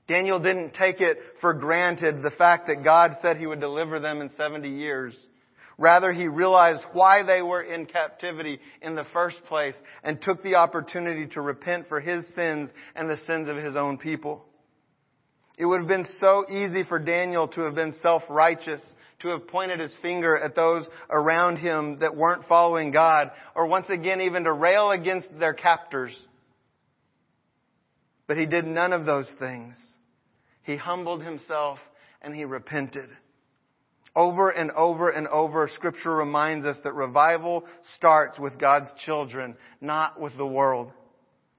Daniel 0.08 0.40
didn't 0.40 0.74
take 0.74 1.00
it 1.00 1.18
for 1.40 1.54
granted 1.54 2.22
the 2.22 2.32
fact 2.32 2.68
that 2.68 2.84
God 2.84 3.12
said 3.22 3.38
he 3.38 3.48
would 3.48 3.62
deliver 3.62 4.00
them 4.00 4.22
in 4.22 4.30
70 4.36 4.70
years. 4.70 5.16
Rather, 5.78 6.12
he 6.12 6.28
realized 6.28 6.84
why 6.92 7.24
they 7.24 7.42
were 7.42 7.62
in 7.62 7.86
captivity 7.86 8.60
in 8.82 8.96
the 8.96 9.06
first 9.14 9.38
place 9.46 9.74
and 10.04 10.22
took 10.22 10.44
the 10.44 10.56
opportunity 10.56 11.26
to 11.28 11.42
repent 11.42 11.88
for 11.88 12.00
his 12.00 12.26
sins 12.36 12.70
and 12.96 13.10
the 13.10 13.20
sins 13.26 13.48
of 13.48 13.58
his 13.58 13.76
own 13.76 13.98
people. 13.98 14.46
It 15.58 15.66
would 15.66 15.80
have 15.80 15.88
been 15.88 16.08
so 16.20 16.46
easy 16.50 16.84
for 16.84 17.00
Daniel 17.00 17.48
to 17.50 17.62
have 17.62 17.76
been 17.76 17.96
self-righteous, 18.02 18.82
to 19.24 19.30
have 19.30 19.48
pointed 19.48 19.80
his 19.80 19.96
finger 20.02 20.38
at 20.38 20.54
those 20.56 20.86
around 21.10 21.58
him 21.58 22.00
that 22.00 22.16
weren't 22.16 22.46
following 22.48 22.92
God, 22.92 23.32
or 23.56 23.66
once 23.66 23.90
again 23.90 24.22
even 24.22 24.44
to 24.44 24.54
rail 24.54 24.92
against 24.92 25.28
their 25.40 25.54
captors. 25.54 26.16
But 28.28 28.38
he 28.38 28.46
did 28.46 28.66
none 28.66 28.94
of 28.94 29.06
those 29.06 29.30
things. 29.40 29.76
He 30.64 30.76
humbled 30.76 31.24
himself 31.24 31.80
and 32.22 32.36
he 32.36 32.46
repented. 32.46 33.10
Over 34.16 34.50
and 34.50 34.72
over 34.72 35.10
and 35.10 35.28
over, 35.28 35.68
scripture 35.74 36.16
reminds 36.16 36.66
us 36.66 36.78
that 36.84 36.94
revival 36.94 37.66
starts 37.96 38.38
with 38.38 38.60
God's 38.60 38.88
children, 39.06 39.56
not 39.82 40.20
with 40.20 40.38
the 40.38 40.46
world. 40.46 40.92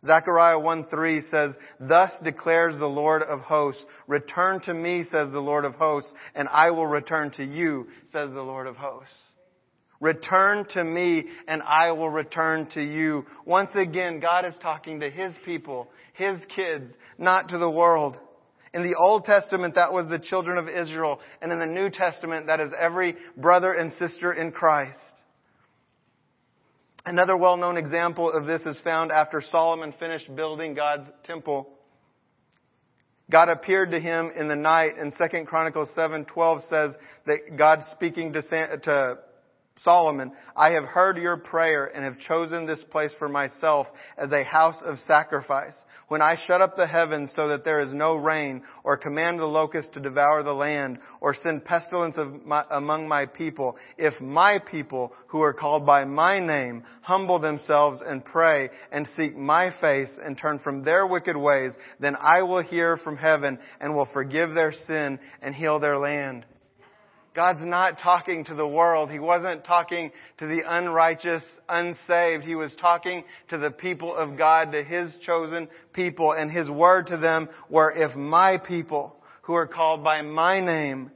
Zechariah 0.05 0.59
1:3 0.59 1.23
says, 1.31 1.57
"Thus 1.81 2.13
declares 2.23 2.77
the 2.79 2.89
Lord 2.89 3.23
of 3.23 3.41
hosts, 3.41 3.85
return 4.07 4.61
to 4.61 4.75
me, 4.75 5.05
says 5.05 5.31
the 5.31 5.41
Lord 5.41 5.65
of 5.65 5.75
hosts, 5.75 6.13
and 6.35 6.49
I 6.49 6.71
will 6.71 6.87
return 6.87 7.31
to 7.33 7.45
you, 7.45 7.89
says 8.13 8.31
the 8.31 8.43
Lord 8.43 8.67
of 8.67 8.77
hosts." 8.77 9.17
Return 10.01 10.67
to 10.67 10.85
me 10.85 11.31
and 11.49 11.63
I 11.63 11.93
will 11.93 12.11
return 12.11 12.67
to 12.75 12.83
you. 12.83 13.25
Once 13.47 13.71
again, 13.75 14.21
God 14.21 14.45
is 14.45 14.55
talking 14.61 15.01
to 15.01 15.09
His 15.09 15.35
people, 15.47 15.91
His 16.13 16.39
kids, 16.55 16.93
not 17.17 17.49
to 17.49 17.59
the 17.59 17.71
world. 17.71 18.19
In 18.75 18.83
the 18.83 18.97
Old 18.97 19.25
Testament, 19.25 19.77
that 19.77 19.93
was 19.93 20.09
the 20.09 20.19
children 20.19 20.59
of 20.59 20.69
Israel. 20.69 21.21
And 21.41 21.53
in 21.53 21.61
the 21.61 21.67
New 21.67 21.89
Testament, 21.91 22.49
that 22.49 22.61
is 22.61 22.73
every 22.79 23.17
brother 23.37 23.73
and 23.73 23.93
sister 23.93 24.33
in 24.33 24.53
Christ. 24.53 25.14
Another 27.07 27.37
well-known 27.37 27.77
example 27.77 28.33
of 28.33 28.47
this 28.47 28.63
is 28.63 28.81
found 28.81 29.13
after 29.13 29.43
Solomon 29.43 29.93
finished 29.99 30.35
building 30.35 30.75
God's 30.75 31.07
temple. 31.25 31.69
God 33.31 33.51
appeared 33.51 33.91
to 33.91 34.01
him 34.01 34.31
in 34.35 34.49
the 34.49 34.57
night, 34.57 34.93
and 34.99 35.13
2 35.13 35.45
Chronicles 35.45 35.91
7:12 35.97 36.69
says 36.71 36.95
that 37.27 37.57
God 37.57 37.81
speaking 37.93 38.33
to 38.33 39.19
Solomon, 39.79 40.31
I 40.55 40.71
have 40.71 40.85
heard 40.85 41.17
your 41.17 41.37
prayer 41.37 41.87
and 41.87 42.05
have 42.05 42.21
chosen 42.21 42.65
this 42.65 42.85
place 42.93 43.13
for 43.19 43.29
myself 43.29 43.89
as 44.17 44.31
a 44.31 44.45
house 44.45 44.81
of 44.85 44.99
sacrifice. 45.01 45.75
When 46.07 46.23
I 46.23 46.37
shut 46.47 46.61
up 46.61 46.77
the 46.77 46.87
heavens 46.87 47.33
so 47.35 47.49
that 47.49 47.65
there 47.65 47.81
is 47.81 47.93
no 47.93 48.15
rain, 48.15 48.63
or 48.85 48.97
command 48.97 49.41
the 49.41 49.47
locusts 49.47 49.91
to 49.95 50.01
devour 50.01 50.45
the 50.45 50.53
land, 50.53 50.99
or 51.21 51.35
send 51.35 51.65
pestilence 51.65 52.17
my, 52.45 52.65
among 52.71 53.09
my 53.09 53.27
people, 53.27 53.77
if 53.99 54.21
my 54.21 54.61
people 54.71 55.13
who 55.27 55.43
are 55.43 55.53
called 55.53 55.85
by 55.85 56.05
my 56.05 56.39
name 56.39 56.85
humble 57.03 57.41
themselves 57.41 58.01
and 58.05 58.25
pray 58.25 58.71
and 58.93 59.09
seek 59.17 59.37
my 59.37 59.71
face 59.81 60.11
and 60.23 60.39
turn 60.39 60.61
from 60.61 60.85
their 60.85 61.05
wicked 61.05 61.37
ways, 61.37 61.73
then 61.99 62.15
I 62.21 62.43
will 62.43 62.63
hear 62.63 62.97
from 62.99 63.17
heaven 63.17 63.59
and 63.81 63.95
will 63.95 64.09
forgive 64.13 64.55
their 64.55 64.73
sin 64.87 65.19
and 65.43 65.53
heal 65.53 65.81
their 65.81 65.99
land. 65.99 66.45
God's 67.35 67.65
not 67.65 67.99
talking 67.99 68.45
to 68.45 68.55
the 68.55 68.67
world. 68.67 69.11
He 69.11 69.19
wasn't 69.19 69.65
talking 69.65 70.13
to 70.39 70.47
the 70.47 70.63
unrighteous, 70.67 71.43
unsaved. 71.69 72.45
He 72.45 72.55
was 72.55 72.73
talking 72.81 73.25
to 73.49 73.59
the 73.59 73.73
people 73.73 74.15
of 74.15 74.39
God, 74.39 74.71
to 74.71 74.85
His 74.85 75.13
chosen 75.27 75.69
people. 75.93 76.33
And 76.33 76.51
His 76.51 76.71
word 76.71 77.09
to 77.09 77.17
them 77.17 77.49
were, 77.69 77.93
if 77.93 78.15
my 78.15 78.59
people 78.59 79.17
who 79.43 79.55
are 79.55 79.67
called 79.67 80.05
by 80.05 80.23
my 80.23 80.61
name, 80.61 81.11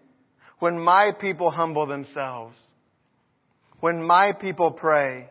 when 0.58 0.78
my 0.80 1.12
people 1.20 1.50
humble 1.52 1.86
themselves, 1.86 2.56
when 3.78 4.02
my 4.02 4.32
people 4.32 4.72
pray, 4.72 5.28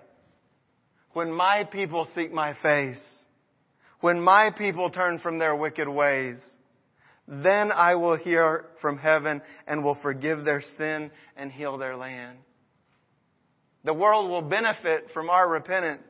when 1.12 1.34
my 1.34 1.66
people 1.66 2.08
seek 2.16 2.32
my 2.32 2.54
face, 2.64 3.04
when 4.00 4.22
my 4.22 4.52
people 4.58 4.90
turn 4.90 5.20
from 5.20 5.38
their 5.38 5.56
wicked 5.56 5.90
ways, 5.90 6.38
then 7.28 7.72
I 7.74 7.96
will 7.96 8.16
hear 8.16 8.66
from 8.82 8.98
heaven 8.98 9.42
and 9.68 9.84
will 9.84 9.98
forgive 10.02 10.46
their 10.46 10.62
sin 10.78 11.12
and 11.36 11.52
heal 11.52 11.78
their 11.78 11.98
land. 11.98 12.38
The 13.84 13.94
world 13.94 14.30
will 14.30 14.42
benefit 14.42 15.08
from 15.14 15.30
our 15.30 15.48
repentance. 15.48 16.04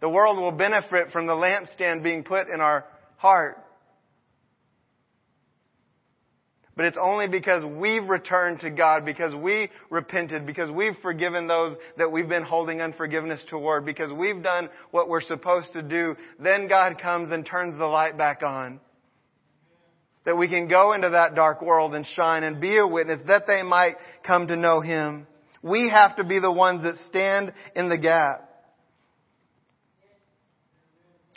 The 0.00 0.08
world 0.08 0.38
will 0.38 0.52
benefit 0.52 1.10
from 1.12 1.26
the 1.26 1.34
lampstand 1.34 2.02
being 2.02 2.24
put 2.24 2.48
in 2.48 2.60
our 2.60 2.84
heart. 3.16 3.64
But 6.76 6.86
it's 6.86 6.98
only 7.00 7.26
because 7.26 7.64
we've 7.64 8.08
returned 8.08 8.60
to 8.60 8.70
God, 8.70 9.04
because 9.04 9.34
we 9.34 9.68
repented, 9.90 10.46
because 10.46 10.70
we've 10.70 10.96
forgiven 11.02 11.48
those 11.48 11.76
that 11.96 12.12
we've 12.12 12.28
been 12.28 12.44
holding 12.44 12.80
unforgiveness 12.80 13.40
toward, 13.50 13.84
because 13.84 14.12
we've 14.12 14.42
done 14.44 14.68
what 14.92 15.08
we're 15.08 15.20
supposed 15.20 15.72
to 15.72 15.82
do, 15.82 16.14
then 16.38 16.68
God 16.68 17.00
comes 17.00 17.30
and 17.32 17.44
turns 17.44 17.76
the 17.76 17.86
light 17.86 18.16
back 18.16 18.44
on 18.44 18.78
that 20.28 20.36
we 20.36 20.46
can 20.46 20.68
go 20.68 20.92
into 20.92 21.08
that 21.08 21.34
dark 21.34 21.62
world 21.62 21.94
and 21.94 22.04
shine 22.04 22.42
and 22.42 22.60
be 22.60 22.76
a 22.76 22.86
witness 22.86 23.18
that 23.28 23.44
they 23.46 23.62
might 23.62 23.94
come 24.26 24.46
to 24.46 24.56
know 24.56 24.82
Him. 24.82 25.26
We 25.62 25.88
have 25.88 26.16
to 26.16 26.24
be 26.24 26.38
the 26.38 26.52
ones 26.52 26.82
that 26.82 26.96
stand 27.08 27.54
in 27.74 27.88
the 27.88 27.96
gap. 27.96 28.46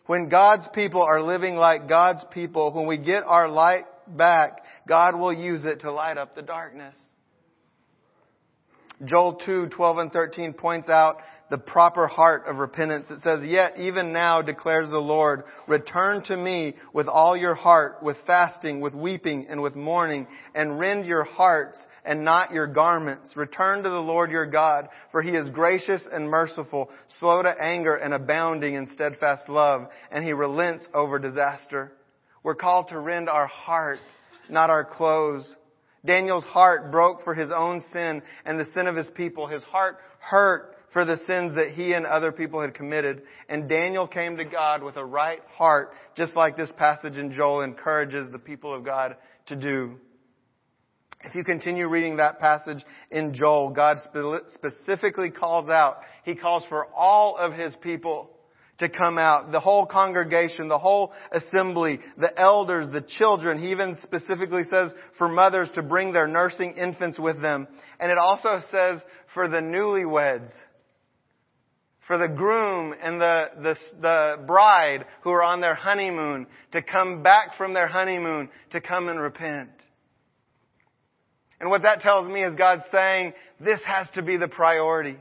When 0.08 0.28
God's 0.28 0.68
people 0.74 1.02
are 1.04 1.22
living 1.22 1.56
like 1.56 1.88
God's 1.88 2.26
people, 2.34 2.74
when 2.74 2.86
we 2.86 2.98
get 2.98 3.24
our 3.26 3.48
light 3.48 3.86
back, 4.10 4.60
God 4.86 5.18
will 5.18 5.32
use 5.32 5.64
it 5.64 5.80
to 5.82 5.92
light 5.94 6.18
up 6.18 6.36
the 6.36 6.42
darkness. 6.42 6.96
Joel 9.06 9.40
2, 9.46 9.70
12 9.70 9.98
and 9.98 10.12
13 10.12 10.54
points 10.54 10.88
out 10.88 11.18
the 11.50 11.58
proper 11.58 12.08
heart 12.08 12.44
of 12.48 12.58
repentance. 12.58 13.08
It 13.10 13.22
says, 13.24 13.40
Yet 13.44 13.78
even 13.78 14.14
now 14.14 14.42
declares 14.42 14.90
the 14.90 15.00
Lord, 15.00 15.44
return 15.68 16.24
to 16.26 16.38
me 16.38 16.76
with 16.94 17.08
all 17.08 17.36
your 17.36 17.56
heart, 17.56 18.04
with 18.04 18.18
fasting, 18.28 18.80
with 18.80 18.94
weeping, 18.94 19.48
and 19.50 19.62
with 19.62 19.76
mourning, 19.76 20.28
and 20.54 20.80
rend 20.80 21.06
your 21.06 21.24
hearts 21.24 21.80
and 22.06 22.24
not 22.24 22.52
your 22.52 22.68
garments. 22.68 23.36
Return 23.36 23.84
to 23.84 23.90
the 23.90 24.00
Lord 24.00 24.32
your 24.32 24.46
God, 24.46 24.88
for 25.12 25.22
he 25.22 25.32
is 25.32 25.50
gracious 25.50 26.08
and 26.12 26.30
merciful, 26.30 26.90
slow 27.20 27.42
to 27.42 27.54
anger 27.60 27.96
and 27.96 28.14
abounding 28.14 28.76
in 28.76 28.88
steadfast 28.88 29.50
love, 29.50 29.88
and 30.12 30.24
he 30.24 30.34
relents 30.34 30.88
over 30.94 31.20
disaster. 31.20 31.92
We're 32.44 32.56
called 32.56 32.90
to 32.90 33.00
rend 33.00 33.30
our 33.30 33.48
heart, 33.48 34.00
not 34.50 34.70
our 34.70 34.86
clothes. 34.86 35.56
Daniel's 36.06 36.46
heart 36.46 36.92
broke 36.92 37.24
for 37.24 37.34
his 37.34 37.50
own 37.52 37.84
sin 37.94 38.22
and 38.46 38.60
the 38.60 38.68
sin 38.76 38.88
of 38.88 38.96
his 38.96 39.10
people. 39.16 39.48
His 39.48 39.64
heart 39.64 39.98
hurt 40.20 40.76
for 40.94 41.06
the 41.06 41.18
sins 41.26 41.56
that 41.56 41.70
he 41.74 41.94
and 41.94 42.06
other 42.06 42.32
people 42.32 42.62
had 42.62 42.74
committed. 42.74 43.22
And 43.48 43.70
Daniel 43.70 44.08
came 44.08 44.38
to 44.38 44.46
God 44.46 44.84
with 44.84 44.98
a 44.98 45.06
right 45.06 45.42
heart, 45.54 45.92
just 46.16 46.36
like 46.36 46.58
this 46.58 46.72
passage 46.78 47.18
in 47.18 47.32
Joel 47.32 47.62
encourages 47.62 48.32
the 48.32 48.40
people 48.40 48.74
of 48.74 48.84
God 48.84 49.16
to 49.48 49.56
do. 49.56 49.98
If 51.24 51.36
you 51.36 51.44
continue 51.44 51.88
reading 51.88 52.18
that 52.18 52.40
passage 52.40 52.84
in 53.12 53.34
Joel, 53.34 53.70
God 53.70 54.00
specifically 54.56 55.30
calls 55.30 55.70
out, 55.70 55.98
He 56.24 56.36
calls 56.36 56.64
for 56.68 56.88
all 56.88 57.38
of 57.38 57.54
His 57.54 57.74
people 57.82 58.32
to 58.82 58.90
come 58.90 59.18
out. 59.18 59.52
The 59.52 59.60
whole 59.60 59.86
congregation, 59.86 60.68
the 60.68 60.80
whole 60.80 61.14
assembly, 61.32 62.00
the 62.18 62.38
elders, 62.38 62.88
the 62.92 63.06
children. 63.18 63.60
He 63.60 63.72
even 63.72 63.96
specifically 64.02 64.64
says 64.70 64.92
for 65.18 65.30
mothers 65.30 65.70
to 65.76 65.84
bring 65.84 66.12
their 66.12 66.28
nursing 66.28 66.74
infants 66.74 67.20
with 67.20 67.42
them. 67.42 67.68
And 68.00 68.12
it 68.12 68.18
also 68.18 68.60
says 68.72 69.02
for 69.34 69.48
the 69.48 69.58
newlyweds, 69.58 70.50
for 72.08 72.18
the 72.18 72.28
groom 72.28 72.96
and 73.02 73.22
the, 73.22 73.46
the, 73.62 73.76
the 74.02 74.36
bride 74.48 75.06
who 75.22 75.30
are 75.30 75.44
on 75.44 75.62
their 75.62 75.76
honeymoon 75.76 76.48
to 76.72 76.82
come 76.82 77.22
back 77.22 77.56
from 77.58 77.74
their 77.76 77.88
honeymoon 77.88 78.50
to 78.72 78.82
come 78.82 79.08
and 79.10 79.20
repent. 79.20 79.70
And 81.60 81.70
what 81.70 81.84
that 81.84 82.02
tells 82.02 82.28
me 82.28 82.44
is 82.44 82.56
God's 82.56 82.84
saying, 82.92 83.34
this 83.60 83.80
has 83.86 84.08
to 84.16 84.24
be 84.24 84.38
the 84.38 84.48
priority. 84.48 85.18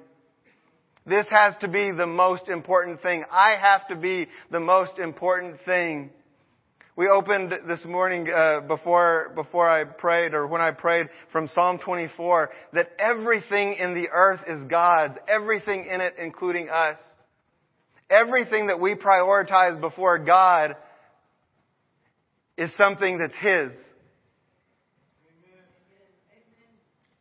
This 1.06 1.26
has 1.30 1.56
to 1.60 1.68
be 1.68 1.92
the 1.96 2.06
most 2.06 2.48
important 2.48 3.00
thing. 3.02 3.24
I 3.30 3.54
have 3.60 3.88
to 3.88 3.96
be 3.96 4.26
the 4.50 4.60
most 4.60 4.98
important 4.98 5.56
thing. 5.64 6.10
We 6.94 7.08
opened 7.08 7.54
this 7.66 7.82
morning 7.86 8.28
uh, 8.30 8.60
before 8.60 9.32
before 9.34 9.66
I 9.66 9.84
prayed, 9.84 10.34
or 10.34 10.46
when 10.46 10.60
I 10.60 10.72
prayed 10.72 11.08
from 11.32 11.48
Psalm 11.54 11.78
24, 11.78 12.50
that 12.74 12.90
everything 12.98 13.76
in 13.76 13.94
the 13.94 14.10
earth 14.12 14.40
is 14.46 14.62
God's. 14.64 15.14
Everything 15.26 15.86
in 15.86 16.02
it, 16.02 16.14
including 16.18 16.68
us. 16.68 16.98
Everything 18.10 18.66
that 18.66 18.80
we 18.80 18.94
prioritize 18.94 19.80
before 19.80 20.18
God 20.18 20.76
is 22.58 22.70
something 22.76 23.18
that's 23.18 23.36
His. 23.40 23.70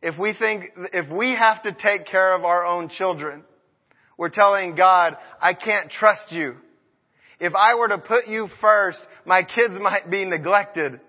If 0.02 0.18
we 0.18 0.34
think, 0.34 0.72
if 0.92 1.08
we 1.10 1.34
have 1.34 1.62
to 1.62 1.72
take 1.72 2.06
care 2.06 2.34
of 2.34 2.44
our 2.44 2.66
own 2.66 2.90
children, 2.90 3.44
we're 4.20 4.28
telling 4.28 4.74
God, 4.74 5.16
I 5.40 5.54
can't 5.54 5.90
trust 5.90 6.30
you. 6.30 6.56
If 7.40 7.54
I 7.54 7.74
were 7.76 7.88
to 7.88 7.96
put 7.96 8.28
you 8.28 8.50
first, 8.60 8.98
my 9.24 9.42
kids 9.42 9.72
might 9.80 10.10
be 10.10 10.26
neglected. 10.26 11.00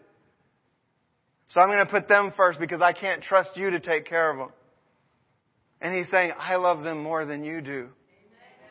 So 1.49 1.59
I'm 1.59 1.67
going 1.67 1.85
to 1.85 1.91
put 1.91 2.07
them 2.07 2.31
first 2.37 2.57
because 2.57 2.79
I 2.81 2.93
can't 2.93 3.21
trust 3.21 3.49
you 3.55 3.71
to 3.71 3.81
take 3.81 4.07
care 4.07 4.31
of 4.31 4.37
them. 4.37 4.47
And 5.81 5.93
he's 5.93 6.09
saying, 6.09 6.31
I 6.39 6.55
love 6.55 6.85
them 6.85 7.03
more 7.03 7.25
than 7.25 7.43
you 7.43 7.59
do. 7.59 7.89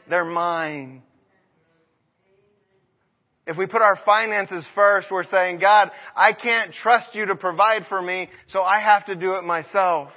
They're 0.09 0.25
mine. 0.25 1.03
If 3.47 3.59
we 3.59 3.67
put 3.67 3.83
our 3.83 3.99
finances 4.07 4.65
first, 4.75 5.09
we're 5.11 5.25
saying, 5.25 5.59
God, 5.59 5.91
I 6.17 6.33
can't 6.33 6.73
trust 6.73 7.15
you 7.15 7.27
to 7.27 7.35
provide 7.35 7.85
for 7.91 8.01
me, 8.01 8.31
so 8.47 8.63
I 8.63 8.81
have 8.81 9.05
to 9.05 9.17
do 9.17 9.35
it 9.35 9.45
myself. 9.45 10.09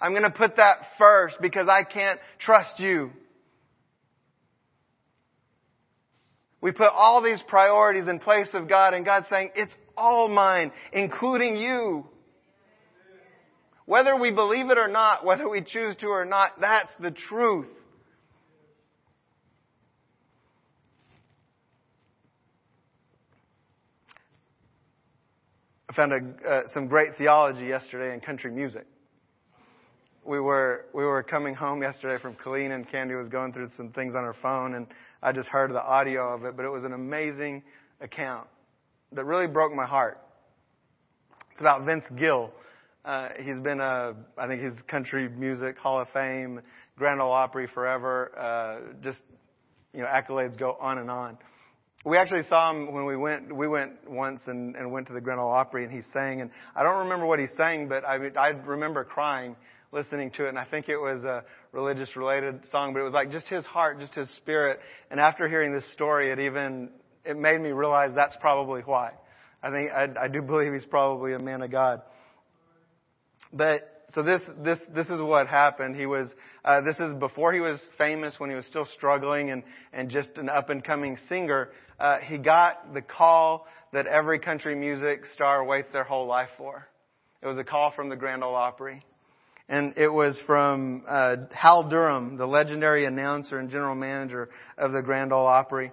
I'm 0.00 0.12
going 0.12 0.22
to 0.24 0.30
put 0.30 0.56
that 0.56 0.78
first 0.98 1.36
because 1.40 1.68
I 1.68 1.82
can't 1.84 2.20
trust 2.38 2.78
you. 2.78 3.10
We 6.60 6.72
put 6.72 6.88
all 6.92 7.22
these 7.22 7.42
priorities 7.46 8.08
in 8.08 8.18
place 8.18 8.48
of 8.52 8.68
God 8.68 8.92
and 8.92 9.04
God's 9.04 9.26
saying, 9.30 9.50
it's 9.54 9.72
all 9.96 10.28
mine, 10.28 10.72
including 10.92 11.56
you. 11.56 12.06
Whether 13.84 14.16
we 14.16 14.32
believe 14.32 14.70
it 14.70 14.78
or 14.78 14.88
not, 14.88 15.24
whether 15.24 15.48
we 15.48 15.62
choose 15.62 15.94
to 16.00 16.06
or 16.08 16.24
not, 16.24 16.60
that's 16.60 16.92
the 16.98 17.12
truth. 17.12 17.68
I 25.88 25.94
found 25.94 26.12
a, 26.12 26.48
uh, 26.48 26.62
some 26.74 26.88
great 26.88 27.16
theology 27.16 27.66
yesterday 27.66 28.12
in 28.12 28.20
country 28.20 28.50
music. 28.50 28.86
We 30.26 30.40
were 30.40 30.86
we 30.92 31.04
were 31.04 31.22
coming 31.22 31.54
home 31.54 31.82
yesterday 31.82 32.20
from 32.20 32.34
Colleen, 32.34 32.72
and 32.72 32.90
Candy 32.90 33.14
was 33.14 33.28
going 33.28 33.52
through 33.52 33.70
some 33.76 33.90
things 33.92 34.14
on 34.16 34.24
her 34.24 34.34
phone, 34.42 34.74
and 34.74 34.88
I 35.22 35.30
just 35.30 35.48
heard 35.48 35.70
the 35.70 35.82
audio 35.82 36.34
of 36.34 36.44
it. 36.44 36.56
But 36.56 36.64
it 36.64 36.70
was 36.70 36.82
an 36.82 36.92
amazing 36.92 37.62
account 38.00 38.48
that 39.12 39.24
really 39.24 39.46
broke 39.46 39.72
my 39.72 39.86
heart. 39.86 40.20
It's 41.52 41.60
about 41.60 41.84
Vince 41.84 42.04
Gill. 42.18 42.50
Uh, 43.04 43.28
he's 43.38 43.60
been 43.60 43.80
a, 43.80 44.14
I 44.36 44.48
think 44.48 44.62
he's 44.62 44.82
country 44.88 45.28
music 45.28 45.78
Hall 45.78 46.00
of 46.00 46.08
Fame, 46.12 46.60
Grand 46.98 47.20
Ole 47.20 47.32
Opry 47.32 47.68
forever. 47.72 48.32
Uh, 48.36 48.94
just, 49.04 49.20
you 49.94 50.00
know, 50.00 50.06
accolades 50.06 50.58
go 50.58 50.76
on 50.80 50.98
and 50.98 51.08
on. 51.08 51.38
We 52.04 52.18
actually 52.18 52.42
saw 52.48 52.72
him 52.72 52.92
when 52.92 53.06
we 53.06 53.16
went, 53.16 53.54
we 53.54 53.68
went 53.68 54.10
once 54.10 54.40
and, 54.46 54.74
and 54.74 54.90
went 54.90 55.06
to 55.06 55.12
the 55.12 55.20
Grand 55.20 55.40
Ole 55.40 55.50
Opry 55.50 55.84
and 55.84 55.92
he 55.92 56.02
sang 56.12 56.40
and 56.40 56.50
I 56.74 56.82
don't 56.82 56.98
remember 56.98 57.26
what 57.26 57.38
he 57.38 57.46
sang, 57.56 57.88
but 57.88 58.04
I, 58.04 58.16
I 58.36 58.48
remember 58.48 59.04
crying 59.04 59.56
listening 59.96 60.30
to 60.32 60.46
it 60.46 60.50
and 60.50 60.58
I 60.58 60.64
think 60.64 60.88
it 60.88 60.98
was 60.98 61.24
a 61.24 61.42
religious 61.72 62.14
related 62.14 62.60
song, 62.70 62.92
but 62.92 63.00
it 63.00 63.04
was 63.04 63.14
like 63.14 63.32
just 63.32 63.48
his 63.48 63.64
heart, 63.64 63.98
just 63.98 64.14
his 64.14 64.30
spirit. 64.36 64.78
And 65.10 65.18
after 65.18 65.48
hearing 65.48 65.72
this 65.72 65.90
story, 65.94 66.30
it 66.30 66.38
even, 66.38 66.90
it 67.24 67.36
made 67.36 67.60
me 67.60 67.70
realize 67.70 68.12
that's 68.14 68.36
probably 68.40 68.82
why. 68.82 69.12
I 69.62 69.70
think, 69.70 69.90
I, 69.90 70.24
I 70.24 70.28
do 70.28 70.42
believe 70.42 70.72
he's 70.72 70.86
probably 70.86 71.32
a 71.32 71.38
man 71.38 71.62
of 71.62 71.70
God. 71.72 72.02
But 73.52 73.96
so 74.10 74.22
this 74.22 74.40
this 74.62 74.78
this 74.94 75.08
is 75.08 75.20
what 75.20 75.48
happened. 75.48 75.96
He 75.96 76.06
was 76.06 76.28
uh, 76.64 76.82
this 76.82 76.96
is 76.98 77.14
before 77.14 77.52
he 77.52 77.60
was 77.60 77.80
famous 77.98 78.34
when 78.38 78.50
he 78.50 78.56
was 78.56 78.66
still 78.66 78.86
struggling 78.96 79.50
and 79.50 79.62
and 79.92 80.10
just 80.10 80.30
an 80.36 80.48
up 80.48 80.70
and 80.70 80.84
coming 80.84 81.16
singer. 81.28 81.70
Uh, 81.98 82.18
he 82.18 82.38
got 82.38 82.94
the 82.94 83.02
call 83.02 83.66
that 83.92 84.06
every 84.06 84.38
country 84.38 84.74
music 84.74 85.22
star 85.34 85.64
waits 85.64 85.90
their 85.92 86.04
whole 86.04 86.26
life 86.26 86.50
for. 86.56 86.86
It 87.42 87.46
was 87.46 87.58
a 87.58 87.64
call 87.64 87.92
from 87.94 88.08
the 88.08 88.16
Grand 88.16 88.44
Ole 88.44 88.54
Opry, 88.54 89.04
and 89.68 89.94
it 89.96 90.08
was 90.08 90.38
from 90.46 91.04
uh, 91.08 91.36
Hal 91.52 91.88
Durham, 91.88 92.36
the 92.36 92.46
legendary 92.46 93.04
announcer 93.04 93.58
and 93.58 93.68
general 93.70 93.94
manager 93.94 94.48
of 94.78 94.92
the 94.92 95.02
Grand 95.02 95.32
Ole 95.32 95.46
Opry, 95.46 95.92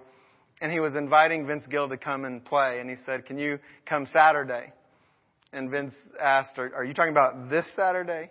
and 0.60 0.70
he 0.70 0.80
was 0.80 0.94
inviting 0.94 1.46
Vince 1.46 1.64
Gill 1.68 1.88
to 1.88 1.96
come 1.96 2.24
and 2.24 2.44
play. 2.44 2.78
And 2.80 2.88
he 2.88 2.96
said, 3.04 3.26
"Can 3.26 3.38
you 3.38 3.58
come 3.86 4.06
Saturday?" 4.12 4.72
And 5.54 5.70
Vince 5.70 5.94
asked, 6.20 6.58
are, 6.58 6.74
are 6.74 6.84
you 6.84 6.94
talking 6.94 7.12
about 7.12 7.48
this 7.48 7.64
Saturday? 7.76 8.28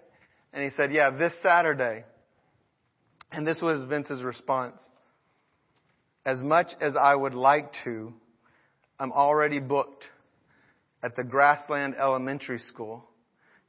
And 0.52 0.64
he 0.64 0.70
said, 0.76 0.94
Yeah, 0.94 1.10
this 1.10 1.32
Saturday. 1.42 2.04
And 3.32 3.48
this 3.48 3.62
was 3.62 3.84
Vince's 3.86 4.22
response. 4.22 4.82
As 6.26 6.40
much 6.42 6.68
as 6.82 6.96
I 6.96 7.16
would 7.16 7.34
like 7.34 7.72
to, 7.86 8.14
I'm 9.00 9.12
already 9.12 9.60
booked 9.60 10.04
at 11.02 11.16
the 11.16 11.24
Grassland 11.24 11.96
Elementary 11.98 12.60
School 12.60 13.04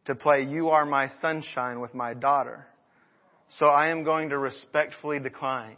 to 0.06 0.14
play 0.14 0.42
You 0.42 0.70
Are 0.70 0.84
My 0.84 1.10
Sunshine 1.20 1.80
with 1.80 1.94
my 1.94 2.14
daughter. 2.14 2.66
So 3.58 3.66
I 3.66 3.88
am 3.88 4.04
going 4.04 4.30
to 4.30 4.38
respectfully 4.38 5.18
decline. 5.18 5.76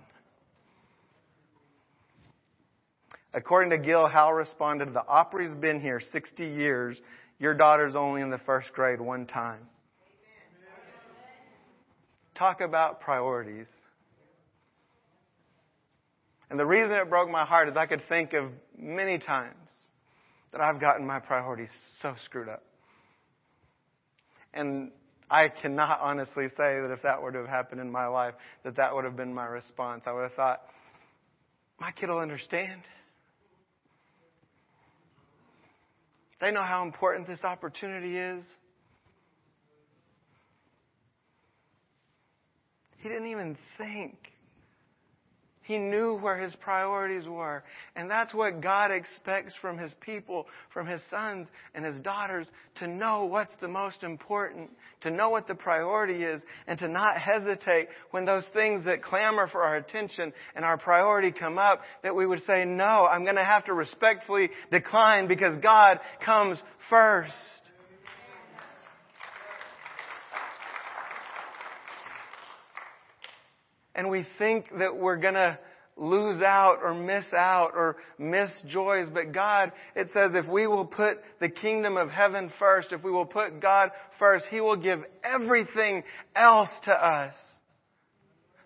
According 3.35 3.71
to 3.71 3.79
Gill, 3.79 4.09
Hal 4.09 4.33
responded, 4.33 4.95
The 4.95 5.07
Opry's 5.07 5.55
been 5.55 5.81
here 5.81 6.01
60 6.01 6.45
years 6.45 7.01
your 7.39 7.55
daughter's 7.55 7.95
only 7.95 8.23
in 8.23 8.31
the 8.31 8.39
first 8.39 8.73
grade 8.73 9.01
one 9.01 9.27
time. 9.27 9.61
Talk 12.35 12.61
about 12.61 13.01
priorities. 13.01 13.67
And 16.51 16.59
the 16.59 16.67
reason 16.67 16.93
it 16.93 17.11
broke 17.11 17.31
my 17.31 17.45
heart 17.45 17.69
is 17.69 17.77
I 17.77 17.87
could 17.87 18.03
think 18.09 18.33
of 18.33 18.51
many 18.79 19.19
times 19.19 19.69
that 20.53 20.61
I've 20.61 20.81
gotten 20.81 21.07
my 21.07 21.19
priorities 21.19 21.71
so 22.01 22.15
screwed 22.25 22.49
up. 22.49 22.63
And 24.57 24.91
I 25.31 25.49
cannot 25.49 26.01
honestly 26.01 26.49
say 26.49 26.81
that 26.81 26.91
if 26.93 27.03
that 27.03 27.21
were 27.21 27.33
to 27.33 27.39
have 27.39 27.49
happened 27.49 27.81
in 27.81 27.91
my 27.91 28.07
life, 28.07 28.35
that 28.65 28.77
that 28.77 28.95
would 28.95 29.05
have 29.05 29.17
been 29.17 29.35
my 29.35 29.47
response. 29.47 30.03
I 30.07 30.13
would 30.13 30.23
have 30.23 30.35
thought, 30.35 30.63
my 31.79 31.93
kid 31.93 32.09
will 32.09 32.19
understand. 32.19 32.81
They 36.41 36.51
know 36.51 36.63
how 36.63 36.85
important 36.85 37.27
this 37.27 37.45
opportunity 37.45 38.17
is. 38.17 38.43
He 42.99 43.09
didn't 43.09 43.29
even 43.29 43.57
think. 43.79 44.17
He 45.67 45.79
knew 45.79 46.15
where 46.15 46.39
his 46.39 46.55
priorities 46.57 47.27
were. 47.27 47.65
And 47.97 48.09
that's 48.09 48.33
what 48.33 48.61
God 48.61 48.93
expects 48.93 49.53
from 49.61 49.77
his 49.77 49.93
people, 50.01 50.47
from 50.73 50.87
his 50.87 51.01
sons 51.11 51.49
and 51.75 51.85
his 51.85 51.99
daughters, 51.99 52.47
to 52.77 52.87
know 52.87 53.25
what's 53.25 53.55
the 53.61 53.67
most 53.67 54.05
important, 54.05 54.71
to 55.01 55.11
know 55.11 55.31
what 55.31 55.49
the 55.49 55.57
priority 55.57 56.23
is, 56.23 56.41
and 56.69 56.79
to 56.79 56.87
not 56.87 57.19
hesitate 57.19 57.89
when 58.13 58.25
those 58.25 58.45
things 58.55 58.85
that 58.85 59.03
clamor 59.03 59.49
for 59.49 59.65
our 59.65 59.77
attention 59.77 60.33
and 60.55 60.65
our 60.65 60.79
priority 60.79 61.33
come 61.33 61.59
up, 61.59 61.81
that 62.05 62.15
we 62.15 62.27
would 62.27 62.45
say, 62.47 62.65
no, 62.65 63.09
I'm 63.11 63.25
going 63.25 63.35
to 63.35 63.45
have 63.45 63.65
to 63.65 63.75
respectfully 63.75 64.51
decline 64.71 65.27
because 65.27 65.59
God 65.61 65.99
comes 66.25 66.63
first. 66.89 67.33
And 73.97 74.11
we 74.11 74.27
think 74.39 74.67
that 74.79 74.97
we're 74.97 75.17
gonna 75.17 75.59
lose 75.97 76.43
out 76.43 76.81
or 76.83 76.95
miss 76.95 77.25
out 77.33 77.73
or 77.75 77.97
miss 78.19 78.51
joys. 78.69 79.09
But 79.13 79.33
God, 79.33 79.73
it 79.97 80.09
says 80.13 80.33
if 80.35 80.47
we 80.47 80.67
will 80.67 80.85
put 80.85 81.19
the 81.41 81.49
kingdom 81.49 81.97
of 81.97 82.11
heaven 82.11 82.53
first, 82.59 82.93
if 82.93 83.03
we 83.03 83.11
will 83.11 83.27
put 83.27 83.61
God 83.61 83.91
first, 84.19 84.45
He 84.51 84.61
will 84.61 84.77
give 84.77 85.01
everything 85.25 86.05
else 86.37 86.69
to 86.85 86.93
us. 86.93 87.35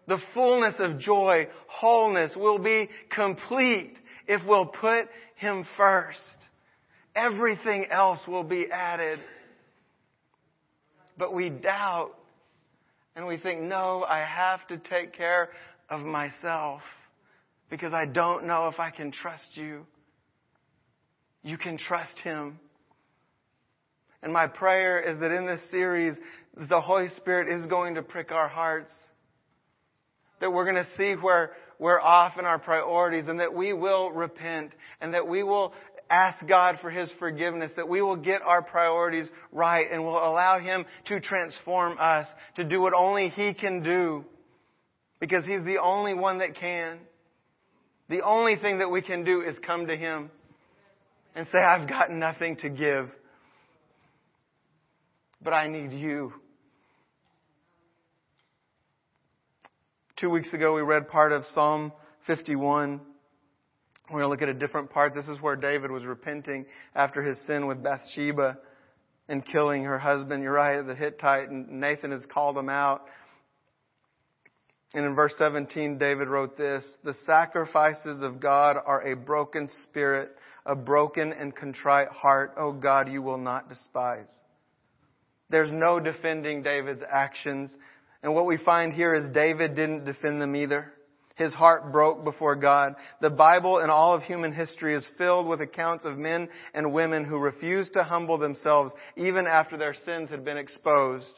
The 0.08 0.18
fullness 0.34 0.74
of 0.80 0.98
joy, 0.98 1.46
wholeness 1.68 2.32
will 2.34 2.58
be 2.58 2.88
complete 3.14 3.94
if 4.26 4.44
we'll 4.44 4.66
put 4.66 5.06
Him 5.36 5.64
first. 5.76 6.18
Everything 7.14 7.86
else 7.86 8.18
will 8.26 8.42
be 8.42 8.66
added. 8.72 9.20
But 11.16 11.32
we 11.32 11.50
doubt 11.50 12.14
and 13.16 13.26
we 13.26 13.36
think, 13.38 13.60
no, 13.62 14.04
I 14.08 14.20
have 14.20 14.66
to 14.68 14.78
take 14.78 15.16
care 15.16 15.50
of 15.88 16.00
myself 16.00 16.82
because 17.68 17.92
I 17.92 18.06
don't 18.06 18.46
know 18.46 18.68
if 18.68 18.78
I 18.78 18.90
can 18.90 19.12
trust 19.12 19.54
you. 19.54 19.86
You 21.42 21.56
can 21.56 21.78
trust 21.78 22.18
Him. 22.22 22.58
And 24.22 24.32
my 24.32 24.46
prayer 24.46 25.00
is 25.00 25.18
that 25.20 25.30
in 25.30 25.46
this 25.46 25.60
series, 25.70 26.16
the 26.68 26.80
Holy 26.80 27.08
Spirit 27.16 27.48
is 27.48 27.66
going 27.66 27.94
to 27.94 28.02
prick 28.02 28.32
our 28.32 28.48
hearts. 28.48 28.92
That 30.40 30.52
we're 30.52 30.70
going 30.70 30.84
to 30.84 30.88
see 30.96 31.12
where 31.20 31.52
we're 31.78 32.00
off 32.00 32.38
in 32.38 32.44
our 32.44 32.58
priorities 32.58 33.24
and 33.26 33.40
that 33.40 33.54
we 33.54 33.72
will 33.72 34.10
repent 34.10 34.72
and 35.00 35.14
that 35.14 35.26
we 35.26 35.42
will 35.42 35.72
ask 36.10 36.44
God 36.46 36.78
for 36.80 36.90
His 36.90 37.10
forgiveness, 37.18 37.70
that 37.76 37.88
we 37.88 38.02
will 38.02 38.16
get 38.16 38.42
our 38.42 38.62
priorities 38.62 39.28
right 39.52 39.86
and 39.90 40.04
will 40.04 40.18
allow 40.18 40.58
Him 40.58 40.84
to 41.06 41.20
transform 41.20 41.96
us, 41.98 42.26
to 42.56 42.64
do 42.64 42.80
what 42.80 42.92
only 42.92 43.28
He 43.30 43.54
can 43.54 43.82
do, 43.82 44.24
because 45.20 45.46
He's 45.46 45.64
the 45.64 45.78
only 45.80 46.12
one 46.12 46.38
that 46.38 46.56
can. 46.56 46.98
The 48.08 48.22
only 48.22 48.56
thing 48.56 48.78
that 48.78 48.90
we 48.90 49.02
can 49.02 49.24
do 49.24 49.40
is 49.40 49.54
come 49.64 49.86
to 49.86 49.96
Him 49.96 50.30
and 51.36 51.46
say, 51.52 51.58
I've 51.58 51.88
got 51.88 52.10
nothing 52.10 52.56
to 52.56 52.68
give, 52.68 53.08
but 55.40 55.52
I 55.52 55.68
need 55.68 55.92
you. 55.92 56.32
Two 60.16 60.28
weeks 60.28 60.52
ago, 60.52 60.74
we 60.74 60.82
read 60.82 61.08
part 61.08 61.32
of 61.32 61.44
Psalm 61.54 61.92
51. 62.26 63.00
We're 64.10 64.22
going 64.22 64.24
to 64.24 64.28
look 64.30 64.42
at 64.42 64.48
a 64.48 64.58
different 64.58 64.90
part. 64.90 65.14
This 65.14 65.26
is 65.26 65.40
where 65.40 65.54
David 65.54 65.92
was 65.92 66.04
repenting 66.04 66.66
after 66.96 67.22
his 67.22 67.38
sin 67.46 67.68
with 67.68 67.80
Bathsheba 67.80 68.58
and 69.28 69.46
killing 69.46 69.84
her 69.84 70.00
husband 70.00 70.42
Uriah 70.42 70.82
the 70.82 70.96
Hittite, 70.96 71.48
and 71.48 71.80
Nathan 71.80 72.10
has 72.10 72.26
called 72.26 72.58
him 72.58 72.68
out. 72.68 73.02
And 74.92 75.06
in 75.06 75.14
verse 75.14 75.34
17, 75.38 75.98
David 75.98 76.26
wrote 76.26 76.56
this, 76.56 76.84
The 77.04 77.14
sacrifices 77.24 78.20
of 78.20 78.40
God 78.40 78.76
are 78.84 79.06
a 79.06 79.14
broken 79.14 79.68
spirit, 79.84 80.30
a 80.66 80.74
broken 80.74 81.32
and 81.32 81.54
contrite 81.54 82.08
heart. 82.08 82.54
Oh 82.58 82.72
God, 82.72 83.08
you 83.08 83.22
will 83.22 83.38
not 83.38 83.68
despise. 83.68 84.30
There's 85.50 85.70
no 85.70 86.00
defending 86.00 86.64
David's 86.64 87.02
actions. 87.08 87.72
And 88.24 88.34
what 88.34 88.46
we 88.46 88.56
find 88.56 88.92
here 88.92 89.14
is 89.14 89.32
David 89.32 89.76
didn't 89.76 90.04
defend 90.04 90.42
them 90.42 90.56
either. 90.56 90.92
His 91.40 91.54
heart 91.54 91.90
broke 91.90 92.22
before 92.22 92.54
God. 92.54 92.96
The 93.22 93.30
Bible 93.30 93.78
and 93.78 93.90
all 93.90 94.12
of 94.12 94.22
human 94.22 94.52
history 94.52 94.94
is 94.94 95.08
filled 95.16 95.48
with 95.48 95.62
accounts 95.62 96.04
of 96.04 96.18
men 96.18 96.50
and 96.74 96.92
women 96.92 97.24
who 97.24 97.38
refused 97.38 97.94
to 97.94 98.04
humble 98.04 98.36
themselves 98.36 98.92
even 99.16 99.46
after 99.46 99.78
their 99.78 99.94
sins 100.04 100.28
had 100.28 100.44
been 100.44 100.58
exposed. 100.58 101.32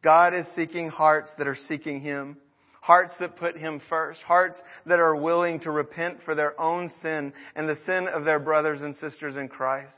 God 0.00 0.32
is 0.32 0.46
seeking 0.54 0.88
hearts 0.88 1.32
that 1.38 1.48
are 1.48 1.56
seeking 1.66 2.00
Him. 2.00 2.36
Hearts 2.82 3.14
that 3.18 3.34
put 3.34 3.56
Him 3.56 3.80
first. 3.88 4.20
Hearts 4.20 4.56
that 4.86 5.00
are 5.00 5.16
willing 5.16 5.58
to 5.62 5.72
repent 5.72 6.18
for 6.24 6.36
their 6.36 6.58
own 6.60 6.92
sin 7.02 7.32
and 7.56 7.68
the 7.68 7.80
sin 7.84 8.06
of 8.06 8.24
their 8.24 8.38
brothers 8.38 8.80
and 8.80 8.94
sisters 8.94 9.34
in 9.34 9.48
Christ. 9.48 9.92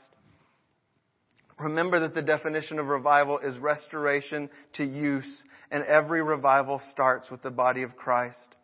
Remember 1.59 1.99
that 1.99 2.15
the 2.15 2.23
definition 2.23 2.79
of 2.79 2.87
revival 2.87 3.37
is 3.37 3.59
restoration 3.59 4.49
to 4.73 4.83
use, 4.83 5.43
and 5.69 5.83
every 5.83 6.23
revival 6.23 6.81
starts 6.89 7.29
with 7.29 7.43
the 7.43 7.51
body 7.51 7.83
of 7.83 7.95
Christ. 7.95 8.54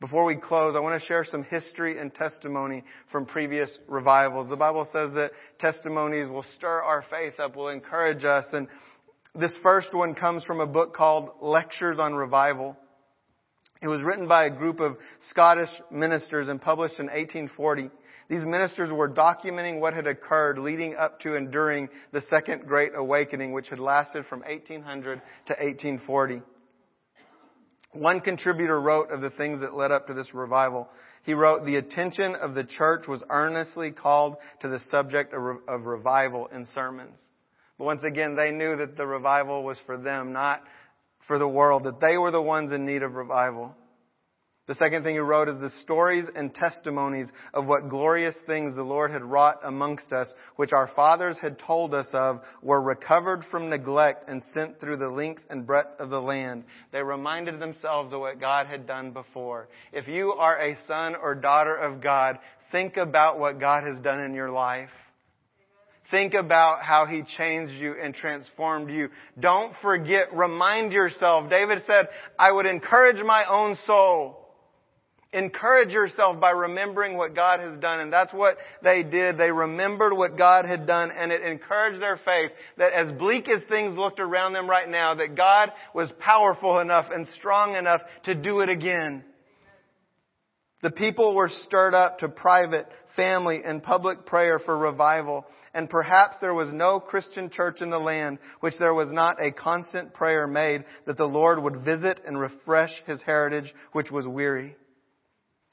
Before 0.00 0.24
we 0.24 0.36
close, 0.36 0.74
I 0.74 0.80
want 0.80 0.98
to 0.98 1.06
share 1.06 1.26
some 1.26 1.44
history 1.44 1.98
and 1.98 2.14
testimony 2.14 2.84
from 3.12 3.26
previous 3.26 3.70
revivals. 3.86 4.48
The 4.48 4.56
Bible 4.56 4.88
says 4.90 5.12
that 5.12 5.32
testimonies 5.58 6.26
will 6.26 6.46
stir 6.56 6.80
our 6.80 7.04
faith 7.10 7.38
up, 7.38 7.54
will 7.54 7.68
encourage 7.68 8.24
us, 8.24 8.46
and 8.50 8.66
this 9.34 9.52
first 9.62 9.92
one 9.92 10.14
comes 10.14 10.42
from 10.44 10.60
a 10.60 10.66
book 10.66 10.94
called 10.94 11.28
Lectures 11.42 11.98
on 11.98 12.14
Revival. 12.14 12.78
It 13.82 13.88
was 13.88 14.02
written 14.02 14.26
by 14.26 14.46
a 14.46 14.50
group 14.50 14.80
of 14.80 14.96
Scottish 15.28 15.68
ministers 15.90 16.48
and 16.48 16.60
published 16.62 16.98
in 16.98 17.06
1840. 17.06 17.90
These 18.30 18.44
ministers 18.46 18.90
were 18.90 19.08
documenting 19.08 19.80
what 19.80 19.92
had 19.92 20.06
occurred 20.06 20.58
leading 20.58 20.96
up 20.96 21.20
to 21.20 21.36
and 21.36 21.52
during 21.52 21.90
the 22.12 22.22
Second 22.30 22.66
Great 22.66 22.92
Awakening, 22.96 23.52
which 23.52 23.68
had 23.68 23.78
lasted 23.78 24.24
from 24.26 24.40
1800 24.40 25.20
to 25.46 25.52
1840. 25.52 26.40
One 27.92 28.20
contributor 28.20 28.80
wrote 28.80 29.10
of 29.10 29.20
the 29.20 29.30
things 29.30 29.60
that 29.60 29.74
led 29.74 29.90
up 29.90 30.06
to 30.06 30.14
this 30.14 30.32
revival. 30.32 30.88
He 31.24 31.34
wrote, 31.34 31.66
the 31.66 31.76
attention 31.76 32.34
of 32.36 32.54
the 32.54 32.64
church 32.64 33.06
was 33.08 33.22
earnestly 33.28 33.90
called 33.90 34.36
to 34.60 34.68
the 34.68 34.80
subject 34.90 35.34
of, 35.34 35.58
of 35.66 35.86
revival 35.86 36.46
in 36.46 36.66
sermons. 36.74 37.16
But 37.78 37.84
once 37.84 38.02
again, 38.04 38.36
they 38.36 38.52
knew 38.52 38.76
that 38.76 38.96
the 38.96 39.06
revival 39.06 39.64
was 39.64 39.78
for 39.86 39.96
them, 39.96 40.32
not 40.32 40.62
for 41.26 41.38
the 41.38 41.48
world, 41.48 41.84
that 41.84 42.00
they 42.00 42.16
were 42.16 42.30
the 42.30 42.40
ones 42.40 42.70
in 42.70 42.86
need 42.86 43.02
of 43.02 43.14
revival. 43.14 43.74
The 44.70 44.76
second 44.76 45.02
thing 45.02 45.16
he 45.16 45.18
wrote 45.18 45.48
is 45.48 45.60
the 45.60 45.72
stories 45.82 46.26
and 46.36 46.54
testimonies 46.54 47.28
of 47.52 47.66
what 47.66 47.88
glorious 47.88 48.36
things 48.46 48.76
the 48.76 48.84
Lord 48.84 49.10
had 49.10 49.24
wrought 49.24 49.56
amongst 49.64 50.12
us, 50.12 50.28
which 50.54 50.72
our 50.72 50.86
fathers 50.94 51.36
had 51.38 51.58
told 51.58 51.92
us 51.92 52.06
of, 52.12 52.40
were 52.62 52.80
recovered 52.80 53.42
from 53.50 53.68
neglect 53.68 54.28
and 54.28 54.40
sent 54.54 54.78
through 54.78 54.98
the 54.98 55.08
length 55.08 55.42
and 55.50 55.66
breadth 55.66 55.98
of 55.98 56.10
the 56.10 56.22
land. 56.22 56.62
They 56.92 57.02
reminded 57.02 57.58
themselves 57.58 58.14
of 58.14 58.20
what 58.20 58.38
God 58.38 58.68
had 58.68 58.86
done 58.86 59.10
before. 59.10 59.68
If 59.92 60.06
you 60.06 60.34
are 60.34 60.62
a 60.62 60.78
son 60.86 61.16
or 61.16 61.34
daughter 61.34 61.74
of 61.74 62.00
God, 62.00 62.38
think 62.70 62.96
about 62.96 63.40
what 63.40 63.58
God 63.58 63.82
has 63.82 63.98
done 63.98 64.20
in 64.20 64.34
your 64.34 64.52
life. 64.52 64.90
Think 66.12 66.34
about 66.34 66.84
how 66.84 67.06
he 67.06 67.24
changed 67.36 67.72
you 67.72 67.96
and 68.00 68.14
transformed 68.14 68.88
you. 68.88 69.08
Don't 69.40 69.74
forget, 69.82 70.32
remind 70.32 70.92
yourself. 70.92 71.50
David 71.50 71.82
said, 71.88 72.06
I 72.38 72.52
would 72.52 72.66
encourage 72.66 73.20
my 73.24 73.44
own 73.50 73.76
soul. 73.84 74.39
Encourage 75.32 75.92
yourself 75.92 76.40
by 76.40 76.50
remembering 76.50 77.16
what 77.16 77.36
God 77.36 77.60
has 77.60 77.78
done. 77.78 78.00
And 78.00 78.12
that's 78.12 78.32
what 78.32 78.56
they 78.82 79.04
did. 79.04 79.38
They 79.38 79.52
remembered 79.52 80.12
what 80.12 80.36
God 80.36 80.64
had 80.64 80.88
done 80.88 81.12
and 81.12 81.30
it 81.30 81.42
encouraged 81.42 82.02
their 82.02 82.18
faith 82.24 82.50
that 82.78 82.92
as 82.92 83.12
bleak 83.12 83.48
as 83.48 83.62
things 83.68 83.96
looked 83.96 84.18
around 84.18 84.54
them 84.54 84.68
right 84.68 84.88
now, 84.88 85.14
that 85.14 85.36
God 85.36 85.70
was 85.94 86.10
powerful 86.18 86.80
enough 86.80 87.06
and 87.12 87.28
strong 87.38 87.76
enough 87.76 88.00
to 88.24 88.34
do 88.34 88.60
it 88.60 88.68
again. 88.68 89.22
The 90.82 90.90
people 90.90 91.34
were 91.34 91.50
stirred 91.50 91.94
up 91.94 92.18
to 92.20 92.28
private, 92.28 92.86
family, 93.14 93.60
and 93.64 93.82
public 93.82 94.26
prayer 94.26 94.58
for 94.58 94.76
revival. 94.76 95.46
And 95.74 95.88
perhaps 95.88 96.38
there 96.40 96.54
was 96.54 96.72
no 96.72 96.98
Christian 96.98 97.50
church 97.50 97.80
in 97.80 97.90
the 97.90 97.98
land 97.98 98.38
which 98.60 98.74
there 98.80 98.94
was 98.94 99.12
not 99.12 99.36
a 99.40 99.52
constant 99.52 100.14
prayer 100.14 100.48
made 100.48 100.84
that 101.06 101.18
the 101.18 101.26
Lord 101.26 101.62
would 101.62 101.84
visit 101.84 102.20
and 102.26 102.40
refresh 102.40 102.90
his 103.06 103.20
heritage 103.22 103.72
which 103.92 104.10
was 104.10 104.26
weary. 104.26 104.74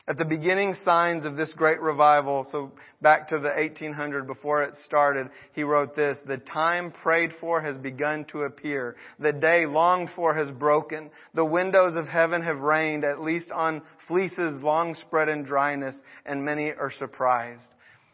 At 0.10 0.18
the 0.18 0.24
beginning 0.24 0.74
signs 0.86 1.26
of 1.26 1.36
this 1.36 1.52
great 1.52 1.82
revival, 1.82 2.48
so 2.50 2.72
back 3.02 3.28
to 3.28 3.40
the 3.40 3.50
1800 3.50 4.26
before 4.26 4.64
it 4.64 4.74
started, 4.86 5.30
he 5.52 5.64
wrote 5.64 5.98
this, 5.98 6.18
the 6.26 6.38
time 6.38 6.92
prayed 6.92 7.34
for 7.42 7.60
has 7.60 7.78
begun 7.78 8.24
to 8.32 8.44
appear. 8.44 8.96
The 9.20 9.34
day 9.34 9.66
longed 9.66 10.12
for 10.16 10.34
has 10.34 10.50
broken. 10.50 11.10
The 11.34 11.44
windows 11.44 11.96
of 11.96 12.08
heaven 12.08 12.42
have 12.42 12.60
rained, 12.60 13.04
at 13.04 13.22
least 13.22 13.52
on 13.52 13.82
fleeces 14.08 14.64
long 14.64 14.96
spread 14.96 15.28
in 15.28 15.44
dryness, 15.44 15.96
and 16.26 16.46
many 16.46 16.72
are 16.72 16.92
surprised. 16.92 17.68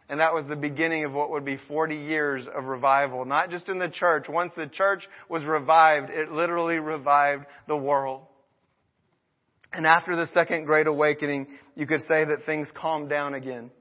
And 0.10 0.20
that 0.20 0.34
was 0.34 0.48
the 0.48 0.56
beginning 0.56 1.06
of 1.06 1.14
what 1.14 1.30
would 1.30 1.46
be 1.46 1.58
40 1.68 1.96
years 1.96 2.48
of 2.48 2.66
revival. 2.66 3.24
Not 3.24 3.52
just 3.52 3.70
in 3.70 3.78
the 3.78 3.90
church. 3.90 4.28
Once 4.28 4.54
the 4.56 4.68
church 4.68 5.08
was 5.30 5.44
revived, 5.44 6.10
it 6.10 6.32
literally 6.32 6.80
revived 6.80 7.46
the 7.68 7.78
world. 7.78 8.24
And 9.74 9.88
after 9.88 10.16
the 10.16 10.28
second 10.28 10.66
great 10.66 10.86
awakening, 10.86 11.48
you 11.76 11.88
could 11.88 12.02
say 12.02 12.26
that 12.26 12.46
things 12.46 12.72
calmed 12.76 13.10
down 13.10 13.34
again. 13.34 13.72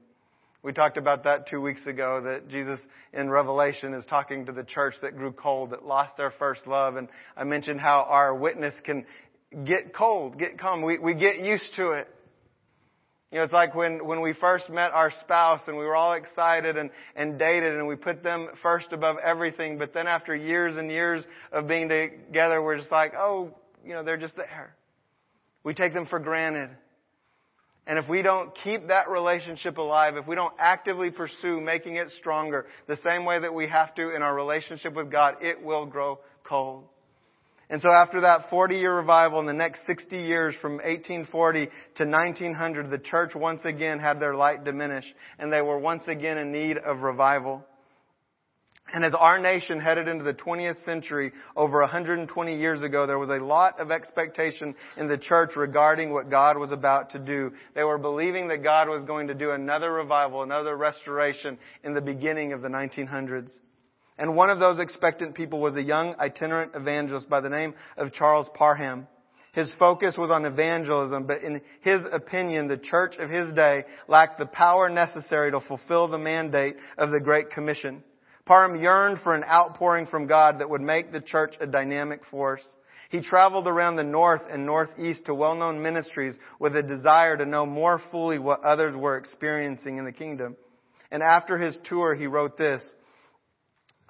We 0.63 0.73
talked 0.73 0.97
about 0.97 1.25
that 1.25 1.47
two 1.47 1.61
weeks 1.61 1.85
ago, 1.85 2.21
that 2.23 2.49
Jesus 2.49 2.79
in 3.11 3.29
Revelation 3.29 3.93
is 3.93 4.05
talking 4.05 4.45
to 4.47 4.51
the 4.51 4.63
church 4.63 4.95
that 5.01 5.15
grew 5.15 5.31
cold, 5.31 5.71
that 5.71 5.85
lost 5.85 6.17
their 6.17 6.31
first 6.31 6.65
love. 6.65 6.95
And 6.95 7.09
I 7.37 7.43
mentioned 7.43 7.79
how 7.79 8.07
our 8.09 8.33
witness 8.33 8.73
can 8.83 9.05
get 9.65 9.93
cold, 9.93 10.39
get 10.39 10.57
calm. 10.57 10.81
We, 10.81 10.97
we 10.97 11.13
get 11.13 11.39
used 11.39 11.75
to 11.75 11.91
it. 11.91 12.07
You 13.31 13.39
know, 13.39 13.43
it's 13.43 13.53
like 13.53 13.75
when, 13.75 14.05
when 14.05 14.21
we 14.21 14.33
first 14.33 14.69
met 14.69 14.91
our 14.91 15.11
spouse 15.21 15.61
and 15.67 15.77
we 15.77 15.85
were 15.85 15.95
all 15.95 16.13
excited 16.13 16.77
and, 16.77 16.91
and 17.15 17.37
dated 17.37 17.75
and 17.75 17.87
we 17.87 17.95
put 17.95 18.23
them 18.23 18.47
first 18.61 18.93
above 18.93 19.17
everything, 19.23 19.77
but 19.77 19.93
then 19.93 20.07
after 20.07 20.35
years 20.35 20.75
and 20.75 20.89
years 20.89 21.23
of 21.51 21.67
being 21.67 21.89
together, 21.89 22.61
we're 22.61 22.77
just 22.77 22.91
like, 22.91 23.13
oh, 23.17 23.53
you 23.85 23.93
know, 23.93 24.03
they're 24.03 24.17
just 24.17 24.35
there. 24.35 24.75
We 25.63 25.73
take 25.73 25.93
them 25.93 26.05
for 26.05 26.19
granted. 26.19 26.69
And 27.85 27.99
if 27.99 28.07
we 28.07 28.21
don't 28.21 28.51
keep 28.63 28.87
that 28.87 29.09
relationship 29.09 29.77
alive, 29.77 30.15
if 30.15 30.25
we 30.25 30.35
don't 30.35 30.53
actively 30.57 31.11
pursue 31.11 31.59
making 31.59 31.95
it 31.95 32.11
stronger, 32.11 32.65
the 32.87 32.97
same 33.03 33.25
way 33.25 33.39
that 33.39 33.53
we 33.53 33.67
have 33.67 33.93
to 33.95 34.15
in 34.15 34.21
our 34.21 34.33
relationship 34.33 34.93
with 34.93 35.11
God, 35.11 35.35
it 35.41 35.61
will 35.61 35.85
grow 35.85 36.19
cold. 36.43 36.85
And 37.69 37.81
so 37.81 37.89
after 37.89 38.21
that 38.21 38.49
40 38.49 38.75
year 38.75 38.95
revival 38.95 39.39
in 39.39 39.45
the 39.45 39.53
next 39.53 39.85
60 39.85 40.17
years 40.17 40.55
from 40.61 40.73
1840 40.73 41.65
to 41.95 42.05
1900, 42.05 42.89
the 42.89 42.99
church 42.99 43.31
once 43.35 43.61
again 43.65 43.99
had 43.99 44.19
their 44.19 44.35
light 44.35 44.63
diminish 44.63 45.05
and 45.39 45.51
they 45.51 45.61
were 45.61 45.79
once 45.79 46.03
again 46.07 46.37
in 46.37 46.51
need 46.51 46.77
of 46.77 46.99
revival. 46.99 47.65
And 48.93 49.03
as 49.03 49.15
our 49.15 49.39
nation 49.39 49.79
headed 49.79 50.07
into 50.07 50.23
the 50.23 50.35
20th 50.35 50.85
century, 50.85 51.31
over 51.55 51.79
120 51.79 52.55
years 52.55 52.83
ago, 52.83 53.07
there 53.07 53.17
was 53.17 53.31
a 53.31 53.43
lot 53.43 53.79
of 53.79 53.89
expectation 53.89 54.75
in 54.97 55.07
the 55.07 55.17
church 55.17 55.55
regarding 55.55 56.13
what 56.13 56.29
God 56.29 56.59
was 56.59 56.71
about 56.71 57.09
to 57.11 57.19
do. 57.19 57.51
They 57.73 57.83
were 57.83 57.97
believing 57.97 58.49
that 58.49 58.61
God 58.61 58.87
was 58.87 59.03
going 59.03 59.27
to 59.27 59.33
do 59.33 59.49
another 59.49 59.91
revival, 59.91 60.43
another 60.43 60.77
restoration 60.77 61.57
in 61.83 61.95
the 61.95 62.01
beginning 62.01 62.53
of 62.53 62.61
the 62.61 62.67
1900s. 62.67 63.49
And 64.19 64.35
one 64.35 64.51
of 64.51 64.59
those 64.59 64.79
expectant 64.79 65.33
people 65.33 65.59
was 65.59 65.75
a 65.75 65.81
young 65.81 66.13
itinerant 66.19 66.73
evangelist 66.75 67.27
by 67.27 67.41
the 67.41 67.49
name 67.49 67.73
of 67.97 68.13
Charles 68.13 68.47
Parham. 68.53 69.07
His 69.53 69.73
focus 69.79 70.15
was 70.19 70.29
on 70.29 70.45
evangelism, 70.45 71.25
but 71.25 71.41
in 71.41 71.61
his 71.81 72.01
opinion, 72.11 72.67
the 72.67 72.77
church 72.77 73.15
of 73.17 73.31
his 73.31 73.53
day 73.53 73.85
lacked 74.07 74.37
the 74.37 74.45
power 74.45 74.87
necessary 74.87 75.49
to 75.49 75.61
fulfill 75.61 76.07
the 76.07 76.19
mandate 76.19 76.75
of 76.95 77.09
the 77.09 77.19
Great 77.19 77.49
Commission. 77.49 78.03
Parham 78.45 78.75
yearned 78.75 79.19
for 79.21 79.35
an 79.35 79.43
outpouring 79.43 80.05
from 80.07 80.27
God 80.27 80.59
that 80.59 80.69
would 80.69 80.81
make 80.81 81.11
the 81.11 81.21
church 81.21 81.55
a 81.61 81.67
dynamic 81.67 82.25
force. 82.25 82.63
He 83.09 83.21
traveled 83.21 83.67
around 83.67 83.95
the 83.95 84.03
north 84.03 84.41
and 84.49 84.65
northeast 84.65 85.25
to 85.25 85.35
well-known 85.35 85.81
ministries 85.81 86.35
with 86.59 86.75
a 86.75 86.83
desire 86.83 87.37
to 87.37 87.45
know 87.45 87.65
more 87.65 88.01
fully 88.11 88.39
what 88.39 88.63
others 88.63 88.95
were 88.95 89.17
experiencing 89.17 89.97
in 89.97 90.05
the 90.05 90.11
kingdom. 90.11 90.57
And 91.11 91.21
after 91.21 91.57
his 91.57 91.77
tour, 91.83 92.15
he 92.15 92.27
wrote 92.27 92.57
this, 92.57 92.83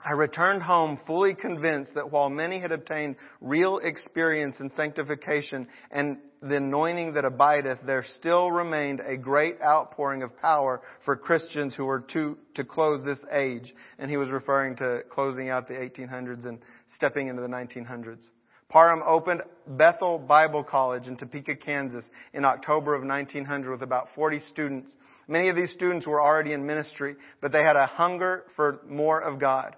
I 0.05 0.11
returned 0.11 0.63
home 0.63 0.99
fully 1.07 1.33
convinced 1.33 1.95
that 1.95 2.11
while 2.11 2.29
many 2.29 2.59
had 2.59 2.73
obtained 2.73 3.15
real 3.39 3.77
experience 3.77 4.59
in 4.59 4.69
sanctification 4.71 5.67
and 5.91 6.17
the 6.41 6.57
anointing 6.57 7.13
that 7.13 7.23
abideth, 7.23 7.79
there 7.85 8.03
still 8.17 8.51
remained 8.51 8.99
a 8.99 9.15
great 9.15 9.61
outpouring 9.61 10.21
of 10.21 10.35
power 10.37 10.81
for 11.05 11.15
Christians 11.15 11.73
who 11.73 11.85
were 11.85 12.01
to, 12.11 12.37
to 12.55 12.65
close 12.65 13.05
this 13.05 13.23
age. 13.31 13.73
And 13.97 14.11
he 14.11 14.17
was 14.17 14.29
referring 14.29 14.75
to 14.77 15.03
closing 15.09 15.49
out 15.49 15.69
the 15.69 15.75
1800s 15.75 16.45
and 16.45 16.59
stepping 16.97 17.29
into 17.29 17.41
the 17.41 17.47
1900s. 17.47 18.23
Parham 18.67 19.03
opened 19.05 19.43
Bethel 19.67 20.19
Bible 20.19 20.65
College 20.65 21.07
in 21.07 21.15
Topeka, 21.15 21.55
Kansas 21.55 22.03
in 22.33 22.43
October 22.43 22.93
of 22.93 23.05
1900 23.05 23.71
with 23.71 23.83
about 23.83 24.07
40 24.15 24.41
students. 24.49 24.91
Many 25.29 25.47
of 25.47 25.55
these 25.55 25.71
students 25.71 26.05
were 26.05 26.21
already 26.21 26.51
in 26.51 26.65
ministry, 26.65 27.15
but 27.39 27.53
they 27.53 27.63
had 27.63 27.77
a 27.77 27.85
hunger 27.85 28.45
for 28.57 28.81
more 28.85 29.21
of 29.21 29.39
God. 29.39 29.77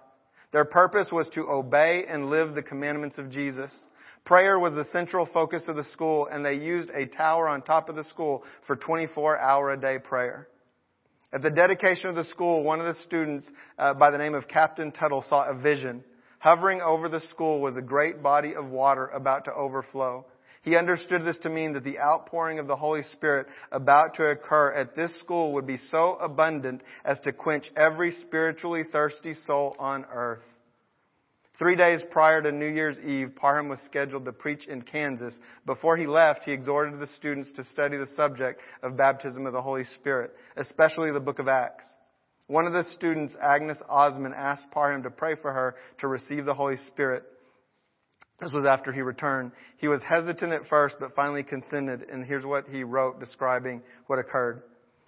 Their 0.56 0.64
purpose 0.64 1.08
was 1.12 1.28
to 1.34 1.50
obey 1.50 2.06
and 2.08 2.30
live 2.30 2.54
the 2.54 2.62
commandments 2.62 3.18
of 3.18 3.28
Jesus. 3.28 3.70
Prayer 4.24 4.58
was 4.58 4.72
the 4.72 4.86
central 4.86 5.26
focus 5.26 5.64
of 5.68 5.76
the 5.76 5.84
school, 5.84 6.28
and 6.32 6.42
they 6.42 6.54
used 6.54 6.88
a 6.94 7.04
tower 7.04 7.46
on 7.46 7.60
top 7.60 7.90
of 7.90 7.94
the 7.94 8.04
school 8.04 8.42
for 8.66 8.74
24 8.74 9.38
hour 9.38 9.72
a 9.72 9.78
day 9.78 9.98
prayer. 9.98 10.48
At 11.30 11.42
the 11.42 11.50
dedication 11.50 12.08
of 12.08 12.16
the 12.16 12.24
school, 12.24 12.64
one 12.64 12.80
of 12.80 12.86
the 12.86 13.02
students 13.02 13.46
uh, 13.78 13.92
by 13.92 14.10
the 14.10 14.16
name 14.16 14.34
of 14.34 14.48
Captain 14.48 14.92
Tuttle 14.92 15.26
saw 15.28 15.46
a 15.46 15.54
vision. 15.54 16.02
Hovering 16.38 16.80
over 16.80 17.10
the 17.10 17.20
school 17.28 17.60
was 17.60 17.76
a 17.76 17.82
great 17.82 18.22
body 18.22 18.54
of 18.54 18.64
water 18.70 19.08
about 19.08 19.44
to 19.44 19.52
overflow. 19.52 20.24
He 20.66 20.74
understood 20.74 21.24
this 21.24 21.38
to 21.44 21.48
mean 21.48 21.74
that 21.74 21.84
the 21.84 22.00
outpouring 22.00 22.58
of 22.58 22.66
the 22.66 22.74
Holy 22.74 23.04
Spirit 23.04 23.46
about 23.70 24.14
to 24.14 24.24
occur 24.24 24.72
at 24.72 24.96
this 24.96 25.16
school 25.20 25.52
would 25.52 25.64
be 25.64 25.76
so 25.92 26.16
abundant 26.16 26.82
as 27.04 27.20
to 27.20 27.32
quench 27.32 27.70
every 27.76 28.10
spiritually 28.10 28.82
thirsty 28.82 29.34
soul 29.46 29.76
on 29.78 30.04
earth. 30.12 30.42
Three 31.56 31.76
days 31.76 32.02
prior 32.10 32.42
to 32.42 32.50
New 32.50 32.66
Year's 32.66 32.98
Eve, 32.98 33.36
Parham 33.36 33.68
was 33.68 33.78
scheduled 33.86 34.24
to 34.24 34.32
preach 34.32 34.66
in 34.66 34.82
Kansas. 34.82 35.38
Before 35.66 35.96
he 35.96 36.08
left, 36.08 36.42
he 36.42 36.50
exhorted 36.50 36.98
the 36.98 37.06
students 37.16 37.52
to 37.52 37.64
study 37.66 37.96
the 37.96 38.08
subject 38.16 38.60
of 38.82 38.96
baptism 38.96 39.46
of 39.46 39.52
the 39.52 39.62
Holy 39.62 39.84
Spirit, 39.84 40.32
especially 40.56 41.12
the 41.12 41.20
book 41.20 41.38
of 41.38 41.46
Acts. 41.46 41.84
One 42.48 42.66
of 42.66 42.72
the 42.72 42.90
students, 42.90 43.34
Agnes 43.40 43.78
Ozman, 43.88 44.34
asked 44.34 44.72
Parham 44.72 45.04
to 45.04 45.10
pray 45.10 45.36
for 45.36 45.52
her 45.52 45.76
to 45.98 46.08
receive 46.08 46.44
the 46.44 46.54
Holy 46.54 46.76
Spirit. 46.88 47.22
This 48.40 48.52
was 48.52 48.66
after 48.66 48.92
he 48.92 49.00
returned. 49.00 49.52
He 49.78 49.88
was 49.88 50.02
hesitant 50.02 50.52
at 50.52 50.66
first, 50.66 50.96
but 51.00 51.14
finally 51.14 51.42
consented, 51.42 52.02
and 52.10 52.24
here's 52.24 52.44
what 52.44 52.68
he 52.68 52.84
wrote 52.84 53.18
describing 53.18 53.82
what 54.08 54.18
occurred. 54.18 54.62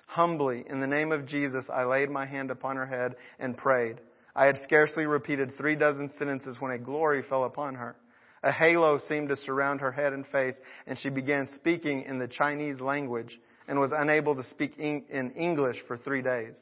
Humbly, 0.07 0.65
in 0.69 0.81
the 0.81 0.87
name 0.87 1.13
of 1.13 1.27
Jesus, 1.27 1.69
I 1.71 1.85
laid 1.85 2.09
my 2.09 2.25
hand 2.25 2.51
upon 2.51 2.77
her 2.77 2.87
head 2.87 3.17
and 3.39 3.57
prayed. 3.57 4.01
I 4.35 4.47
had 4.47 4.59
scarcely 4.65 5.05
repeated 5.05 5.57
three 5.57 5.75
dozen 5.75 6.09
sentences 6.19 6.57
when 6.61 6.73
a 6.73 6.79
glory 6.79 7.23
fell 7.29 7.45
upon 7.45 7.75
her. 7.75 7.97
A 8.43 8.53
halo 8.53 8.99
seemed 9.09 9.29
to 9.29 9.37
surround 9.37 9.81
her 9.81 9.93
head 9.93 10.13
and 10.13 10.27
face, 10.29 10.57
and 10.87 10.99
she 10.99 11.11
began 11.11 11.49
speaking 11.49 12.05
in 12.05 12.19
the 12.19 12.29
Chinese 12.29 12.81
language 12.81 13.39
and 13.67 13.79
was 13.79 13.93
unable 13.95 14.37
to 14.37 14.45
speak 14.45 14.79
in 14.79 15.33
English 15.37 15.77
for 15.87 15.99
three 15.99 16.23
days. 16.23 16.55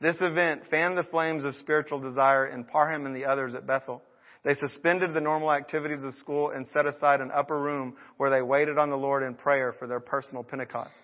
This 0.00 0.16
event 0.20 0.62
fanned 0.70 0.98
the 0.98 1.04
flames 1.04 1.44
of 1.44 1.54
spiritual 1.54 2.00
desire 2.00 2.46
in 2.46 2.64
Parham 2.64 3.06
and 3.06 3.14
the 3.14 3.26
others 3.26 3.54
at 3.54 3.66
Bethel. 3.66 4.02
They 4.44 4.54
suspended 4.54 5.14
the 5.14 5.20
normal 5.20 5.52
activities 5.52 6.02
of 6.02 6.14
school 6.14 6.50
and 6.50 6.66
set 6.68 6.86
aside 6.86 7.20
an 7.20 7.30
upper 7.34 7.58
room 7.58 7.94
where 8.18 8.30
they 8.30 8.42
waited 8.42 8.78
on 8.78 8.90
the 8.90 8.96
Lord 8.96 9.22
in 9.22 9.34
prayer 9.34 9.74
for 9.78 9.86
their 9.86 10.00
personal 10.00 10.44
Pentecost. 10.44 10.94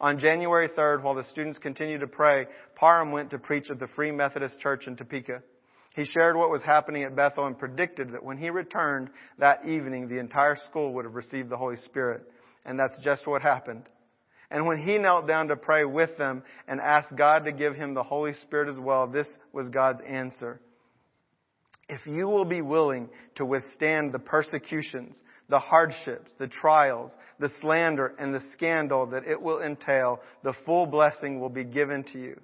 On 0.00 0.18
January 0.18 0.68
3rd, 0.68 1.02
while 1.02 1.14
the 1.14 1.24
students 1.24 1.58
continued 1.58 2.00
to 2.00 2.06
pray, 2.06 2.46
Parham 2.74 3.12
went 3.12 3.30
to 3.30 3.38
preach 3.38 3.70
at 3.70 3.78
the 3.78 3.86
Free 3.88 4.10
Methodist 4.10 4.58
Church 4.58 4.86
in 4.86 4.96
Topeka. 4.96 5.42
He 5.94 6.04
shared 6.04 6.34
what 6.34 6.50
was 6.50 6.62
happening 6.62 7.04
at 7.04 7.14
Bethel 7.14 7.46
and 7.46 7.58
predicted 7.58 8.12
that 8.12 8.24
when 8.24 8.38
he 8.38 8.48
returned 8.48 9.10
that 9.38 9.66
evening, 9.68 10.08
the 10.08 10.18
entire 10.18 10.56
school 10.56 10.94
would 10.94 11.04
have 11.04 11.14
received 11.14 11.50
the 11.50 11.58
Holy 11.58 11.76
Spirit. 11.76 12.22
And 12.64 12.78
that's 12.78 12.98
just 13.04 13.26
what 13.26 13.42
happened. 13.42 13.84
And 14.50 14.66
when 14.66 14.78
he 14.78 14.98
knelt 14.98 15.28
down 15.28 15.48
to 15.48 15.56
pray 15.56 15.84
with 15.84 16.16
them 16.16 16.42
and 16.66 16.80
asked 16.80 17.16
God 17.16 17.40
to 17.44 17.52
give 17.52 17.74
him 17.74 17.94
the 17.94 18.02
Holy 18.02 18.32
Spirit 18.34 18.70
as 18.70 18.78
well, 18.78 19.06
this 19.06 19.26
was 19.52 19.68
God's 19.68 20.00
answer. 20.00 20.60
If 21.92 22.06
you 22.06 22.26
will 22.26 22.46
be 22.46 22.62
willing 22.62 23.10
to 23.34 23.44
withstand 23.44 24.14
the 24.14 24.18
persecutions, 24.18 25.14
the 25.50 25.58
hardships, 25.58 26.30
the 26.38 26.48
trials, 26.48 27.12
the 27.38 27.50
slander, 27.60 28.14
and 28.18 28.32
the 28.32 28.40
scandal 28.54 29.04
that 29.08 29.26
it 29.26 29.42
will 29.42 29.60
entail, 29.60 30.20
the 30.42 30.54
full 30.64 30.86
blessing 30.86 31.38
will 31.38 31.50
be 31.50 31.64
given 31.64 32.02
to 32.04 32.18
you. 32.18 32.40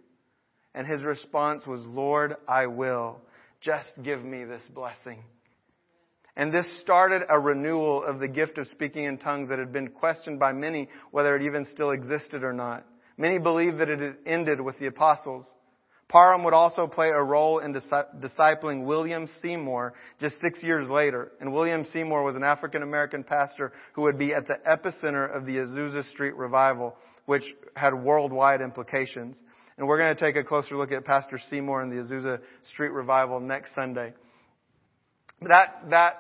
And 0.75 0.87
his 0.87 1.03
response 1.03 1.67
was, 1.67 1.81
Lord, 1.81 2.37
I 2.47 2.67
will. 2.67 3.23
Just 3.63 3.89
give 4.03 4.23
me 4.23 4.45
this 4.45 4.65
blessing. 4.75 5.25
And 6.37 6.53
this 6.53 6.67
started 6.83 7.23
a 7.31 7.41
renewal 7.41 8.05
of 8.05 8.21
the 8.21 8.29
gift 8.29 8.59
of 8.59 8.67
speaking 8.67 9.05
in 9.05 9.17
tongues 9.17 9.49
that 9.49 9.59
had 9.59 9.73
been 9.73 9.89
questioned 9.89 10.39
by 10.39 10.53
many 10.53 10.91
whether 11.11 11.35
it 11.35 11.41
even 11.41 11.65
still 11.73 11.93
existed 11.93 12.45
or 12.45 12.53
not. 12.53 12.85
Many 13.17 13.39
believed 13.39 13.79
that 13.79 13.89
it 13.89 14.19
ended 14.27 14.61
with 14.61 14.79
the 14.79 14.89
apostles. 14.89 15.47
Parham 16.09 16.43
would 16.45 16.55
also 16.55 16.87
play 16.87 17.09
a 17.09 17.23
role 17.23 17.59
in 17.59 17.75
discipling 17.75 18.87
William 18.87 19.29
Seymour 19.43 19.93
just 20.19 20.41
six 20.41 20.63
years 20.63 20.89
later. 20.89 21.33
And 21.41 21.53
William 21.53 21.85
Seymour 21.93 22.23
was 22.25 22.35
an 22.35 22.43
African 22.43 22.83
American 22.83 23.23
pastor 23.23 23.73
who 23.93 24.03
would 24.03 24.19
be 24.19 24.33
at 24.33 24.47
the 24.47 24.59
epicenter 24.67 25.31
of 25.31 25.45
the 25.45 25.57
Azusa 25.57 26.09
Street 26.11 26.35
revival, 26.35 26.97
which 27.27 27.45
had 27.77 27.93
worldwide 27.93 28.63
implications. 28.63 29.39
And 29.77 29.87
we're 29.87 29.99
going 29.99 30.17
to 30.17 30.21
take 30.25 30.37
a 30.37 30.45
closer 30.45 30.77
look 30.77 30.93
at 30.93 31.05
Pastor 31.05 31.39
Seymour 31.51 31.83
and 31.83 31.93
the 31.93 31.97
Azusa 31.97 32.41
Street 32.73 32.93
revival 32.93 33.39
next 33.39 33.75
Sunday. 33.75 34.15
That, 35.43 35.91
that 35.91 36.15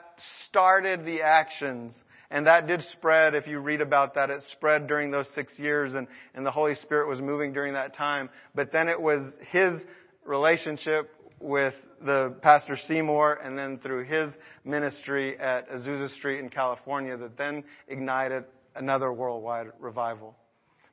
started 0.49 1.05
the 1.05 1.23
actions 1.23 1.95
and 2.31 2.47
that 2.47 2.67
did 2.67 2.83
spread, 2.93 3.35
if 3.35 3.47
you 3.47 3.59
read 3.59 3.81
about 3.81 4.15
that, 4.15 4.29
it 4.29 4.43
spread 4.53 4.87
during 4.87 5.11
those 5.11 5.27
six 5.35 5.53
years 5.59 5.95
and, 5.95 6.07
and 6.35 6.45
the 6.45 6.51
Holy 6.51 6.75
Spirit 6.75 7.09
was 7.09 7.21
moving 7.21 7.53
during 7.53 7.73
that 7.73 7.97
time. 7.97 8.29
But 8.55 8.71
then 8.71 8.89
it 8.89 9.01
was 9.01 9.33
his 9.51 9.81
relationship 10.25 11.11
with 11.41 11.75
the 12.05 12.35
Pastor 12.43 12.77
Seymour 12.87 13.41
and 13.43 13.59
then 13.59 13.79
through 13.79 14.05
his 14.05 14.31
ministry 14.65 15.39
at 15.39 15.71
Azusa 15.71 16.15
Street 16.17 16.41
in 16.41 16.51
California 16.51 17.17
that 17.17 17.39
then 17.39 17.65
ignited 17.89 18.45
another 18.77 19.11
worldwide 19.13 19.69
revival. 19.81 20.37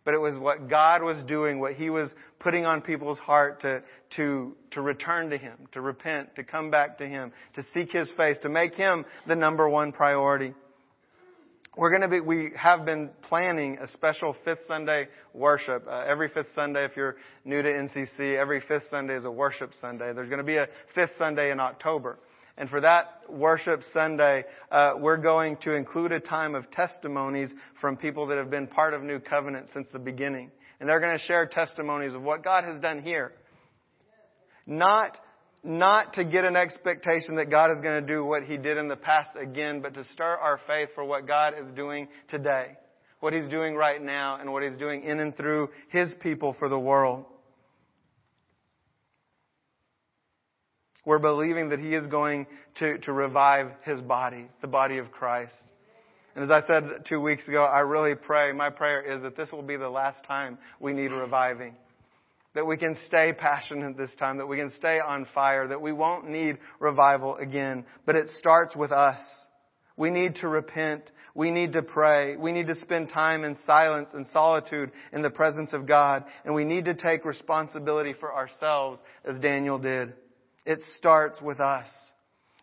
But 0.05 0.13
it 0.13 0.19
was 0.19 0.37
what 0.37 0.69
God 0.69 1.01
was 1.01 1.17
doing, 1.25 1.59
what 1.59 1.73
He 1.73 1.89
was 1.89 2.11
putting 2.37 2.63
on 2.63 2.81
people's 2.81 3.17
heart 3.17 3.61
to, 3.61 3.81
to, 4.17 4.55
to 4.71 4.81
return 4.81 5.31
to 5.31 5.37
Him, 5.37 5.57
to 5.71 5.81
repent, 5.81 6.35
to 6.35 6.43
come 6.43 6.69
back 6.69 6.99
to 6.99 7.07
Him, 7.07 7.31
to 7.55 7.65
seek 7.73 7.91
His 7.91 8.09
face, 8.15 8.37
to 8.43 8.49
make 8.49 8.75
Him 8.75 9.03
the 9.27 9.35
number 9.35 9.67
one 9.67 9.91
priority 9.91 10.53
we're 11.77 11.89
going 11.89 12.01
to 12.01 12.07
be, 12.07 12.21
we 12.21 12.51
have 12.55 12.85
been 12.85 13.09
planning 13.23 13.77
a 13.81 13.87
special 13.89 14.35
fifth 14.45 14.61
Sunday 14.67 15.07
worship. 15.33 15.85
Uh, 15.87 16.03
every 16.07 16.29
fifth 16.29 16.47
Sunday, 16.55 16.85
if 16.85 16.91
you're 16.95 17.17
new 17.43 17.61
to 17.61 17.69
NCC, 17.69 18.37
every 18.37 18.61
fifth 18.61 18.83
Sunday 18.89 19.15
is 19.15 19.25
a 19.25 19.31
worship 19.31 19.71
Sunday. 19.81 20.13
There's 20.13 20.29
going 20.29 20.39
to 20.39 20.45
be 20.45 20.57
a 20.57 20.67
fifth 20.93 21.11
Sunday 21.17 21.51
in 21.51 21.59
October. 21.59 22.17
And 22.57 22.69
for 22.69 22.79
that 22.79 23.23
worship 23.29 23.81
Sunday, 23.93 24.45
uh, 24.71 24.93
we're 24.97 25.17
going 25.17 25.57
to 25.63 25.75
include 25.75 26.13
a 26.13 26.21
time 26.21 26.55
of 26.55 26.71
testimonies 26.71 27.53
from 27.81 27.97
people 27.97 28.27
that 28.27 28.37
have 28.37 28.49
been 28.49 28.67
part 28.67 28.93
of 28.93 29.03
New 29.03 29.19
Covenant 29.19 29.67
since 29.73 29.87
the 29.91 29.99
beginning. 29.99 30.51
And 30.79 30.87
they're 30.87 31.01
going 31.01 31.17
to 31.17 31.25
share 31.25 31.45
testimonies 31.45 32.13
of 32.13 32.21
what 32.21 32.43
God 32.43 32.63
has 32.63 32.79
done 32.79 33.01
here. 33.01 33.33
Not 34.65 35.19
not 35.65 36.13
to 36.13 36.23
get 36.23 36.45
an 36.45 36.55
expectation 36.55 37.35
that 37.35 37.49
God 37.49 37.71
is 37.71 37.81
going 37.81 37.99
to 37.99 38.07
do 38.07 38.23
what 38.23 38.43
He 38.43 38.57
did 38.57 38.77
in 38.77 38.87
the 38.87 38.95
past 38.95 39.31
again, 39.35 39.81
but 39.81 39.95
to 39.95 40.03
stir 40.13 40.23
our 40.37 40.59
faith 40.67 40.89
for 40.93 41.03
what 41.03 41.27
God 41.27 41.53
is 41.59 41.65
doing 41.75 42.07
today, 42.29 42.77
what 43.19 43.33
He's 43.33 43.49
doing 43.49 43.75
right 43.75 44.01
now, 44.01 44.37
and 44.39 44.53
what 44.53 44.63
He's 44.63 44.77
doing 44.77 45.03
in 45.03 45.19
and 45.19 45.35
through 45.35 45.69
His 45.89 46.13
people 46.21 46.55
for 46.59 46.69
the 46.69 46.79
world. 46.79 47.25
We're 51.05 51.19
believing 51.19 51.69
that 51.69 51.79
He 51.79 51.93
is 51.93 52.07
going 52.07 52.47
to, 52.75 52.99
to 52.99 53.11
revive 53.11 53.71
His 53.83 53.99
body, 54.01 54.47
the 54.61 54.67
body 54.67 54.99
of 54.99 55.11
Christ. 55.11 55.53
And 56.35 56.43
as 56.43 56.51
I 56.51 56.67
said 56.67 57.05
two 57.07 57.21
weeks 57.21 57.47
ago, 57.47 57.63
I 57.63 57.79
really 57.79 58.15
pray, 58.15 58.51
my 58.51 58.69
prayer 58.69 59.01
is 59.01 59.21
that 59.23 59.37
this 59.37 59.51
will 59.51 59.63
be 59.63 59.77
the 59.77 59.89
last 59.89 60.23
time 60.25 60.57
we 60.79 60.93
need 60.93 61.11
reviving 61.11 61.75
that 62.55 62.65
we 62.65 62.77
can 62.77 62.97
stay 63.07 63.33
passionate 63.33 63.97
this 63.97 64.09
time, 64.17 64.37
that 64.37 64.47
we 64.47 64.57
can 64.57 64.71
stay 64.77 64.99
on 64.99 65.27
fire, 65.35 65.67
that 65.67 65.81
we 65.81 65.91
won't 65.91 66.27
need 66.27 66.57
revival 66.79 67.35
again. 67.35 67.85
But 68.05 68.15
it 68.15 68.29
starts 68.39 68.75
with 68.75 68.91
us. 68.91 69.19
We 69.97 70.09
need 70.09 70.35
to 70.35 70.47
repent. 70.47 71.11
We 71.35 71.51
need 71.51 71.73
to 71.73 71.81
pray. 71.81 72.37
We 72.37 72.53
need 72.53 72.67
to 72.67 72.75
spend 72.75 73.09
time 73.09 73.43
in 73.43 73.57
silence 73.65 74.09
and 74.13 74.25
solitude 74.27 74.91
in 75.11 75.21
the 75.21 75.29
presence 75.29 75.73
of 75.73 75.85
God. 75.85 76.23
And 76.45 76.55
we 76.55 76.63
need 76.63 76.85
to 76.85 76.95
take 76.95 77.25
responsibility 77.25 78.13
for 78.17 78.33
ourselves 78.33 78.99
as 79.25 79.37
Daniel 79.39 79.77
did. 79.77 80.13
It 80.65 80.79
starts 80.97 81.41
with 81.41 81.59
us. 81.59 81.87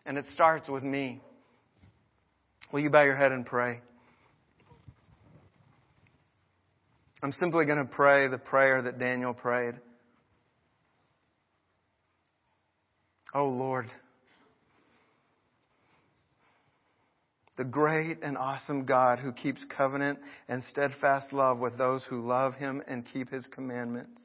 And 0.05 0.17
it 0.17 0.25
starts 0.33 0.67
with 0.67 0.83
me. 0.83 1.21
Will 2.71 2.81
you 2.81 2.89
bow 2.89 3.03
your 3.03 3.15
head 3.15 3.31
and 3.31 3.45
pray? 3.45 3.79
I'm 7.23 7.31
simply 7.31 7.63
going 7.65 7.77
to 7.77 7.85
pray 7.85 8.27
the 8.27 8.37
prayer 8.37 8.81
that 8.81 8.99
Daniel 8.99 9.33
prayed. 9.33 9.75
Oh 13.33 13.47
Lord, 13.47 13.85
the 17.57 17.63
great 17.63 18.17
and 18.23 18.37
awesome 18.37 18.85
God 18.85 19.19
who 19.19 19.31
keeps 19.31 19.63
covenant 19.75 20.19
and 20.49 20.65
steadfast 20.65 21.31
love 21.31 21.59
with 21.59 21.77
those 21.77 22.03
who 22.03 22.27
love 22.27 22.55
him 22.55 22.83
and 22.89 23.05
keep 23.13 23.29
his 23.29 23.47
commandments. 23.47 24.21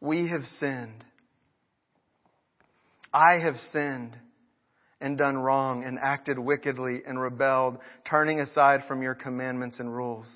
We 0.00 0.26
have 0.28 0.42
sinned. 0.58 1.04
I 3.14 3.34
have 3.34 3.54
sinned 3.72 4.18
and 5.00 5.16
done 5.16 5.38
wrong 5.38 5.84
and 5.84 6.00
acted 6.02 6.36
wickedly 6.36 7.02
and 7.06 7.20
rebelled, 7.20 7.78
turning 8.08 8.40
aside 8.40 8.80
from 8.88 9.02
your 9.02 9.14
commandments 9.14 9.78
and 9.78 9.94
rules. 9.94 10.26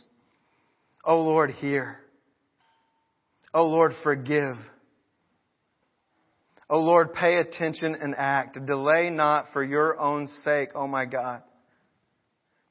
Oh 1.04 1.20
Lord, 1.20 1.50
hear. 1.50 1.98
Oh 3.52 3.66
Lord, 3.66 3.92
forgive. 4.02 4.56
Oh 6.70 6.80
Lord, 6.80 7.12
pay 7.12 7.36
attention 7.36 7.94
and 7.94 8.14
act. 8.16 8.58
Delay 8.66 9.10
not 9.10 9.46
for 9.52 9.62
your 9.62 10.00
own 10.00 10.28
sake, 10.44 10.70
oh 10.74 10.86
my 10.86 11.04
God. 11.04 11.42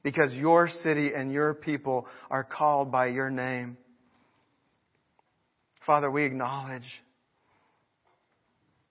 Because 0.02 0.32
your 0.34 0.68
city 0.82 1.12
and 1.14 1.32
your 1.32 1.54
people 1.54 2.06
are 2.30 2.44
called 2.44 2.90
by 2.90 3.06
your 3.06 3.30
name. 3.30 3.78
Father, 5.86 6.10
we 6.10 6.24
acknowledge 6.24 6.82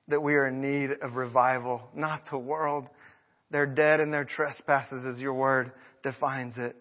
that 0.08 0.22
we 0.22 0.36
are 0.36 0.48
in 0.48 0.62
need 0.62 0.90
of 1.02 1.16
revival, 1.16 1.82
not 1.96 2.22
the 2.32 2.38
world. 2.38 2.88
They're 3.52 3.68
dead 3.68 4.00
in 4.00 4.10
their 4.10 4.26
trespasses, 4.26 5.06
as 5.06 5.20
your 5.20 5.34
word 5.34 5.72
defines 6.02 6.56
it. 6.58 6.76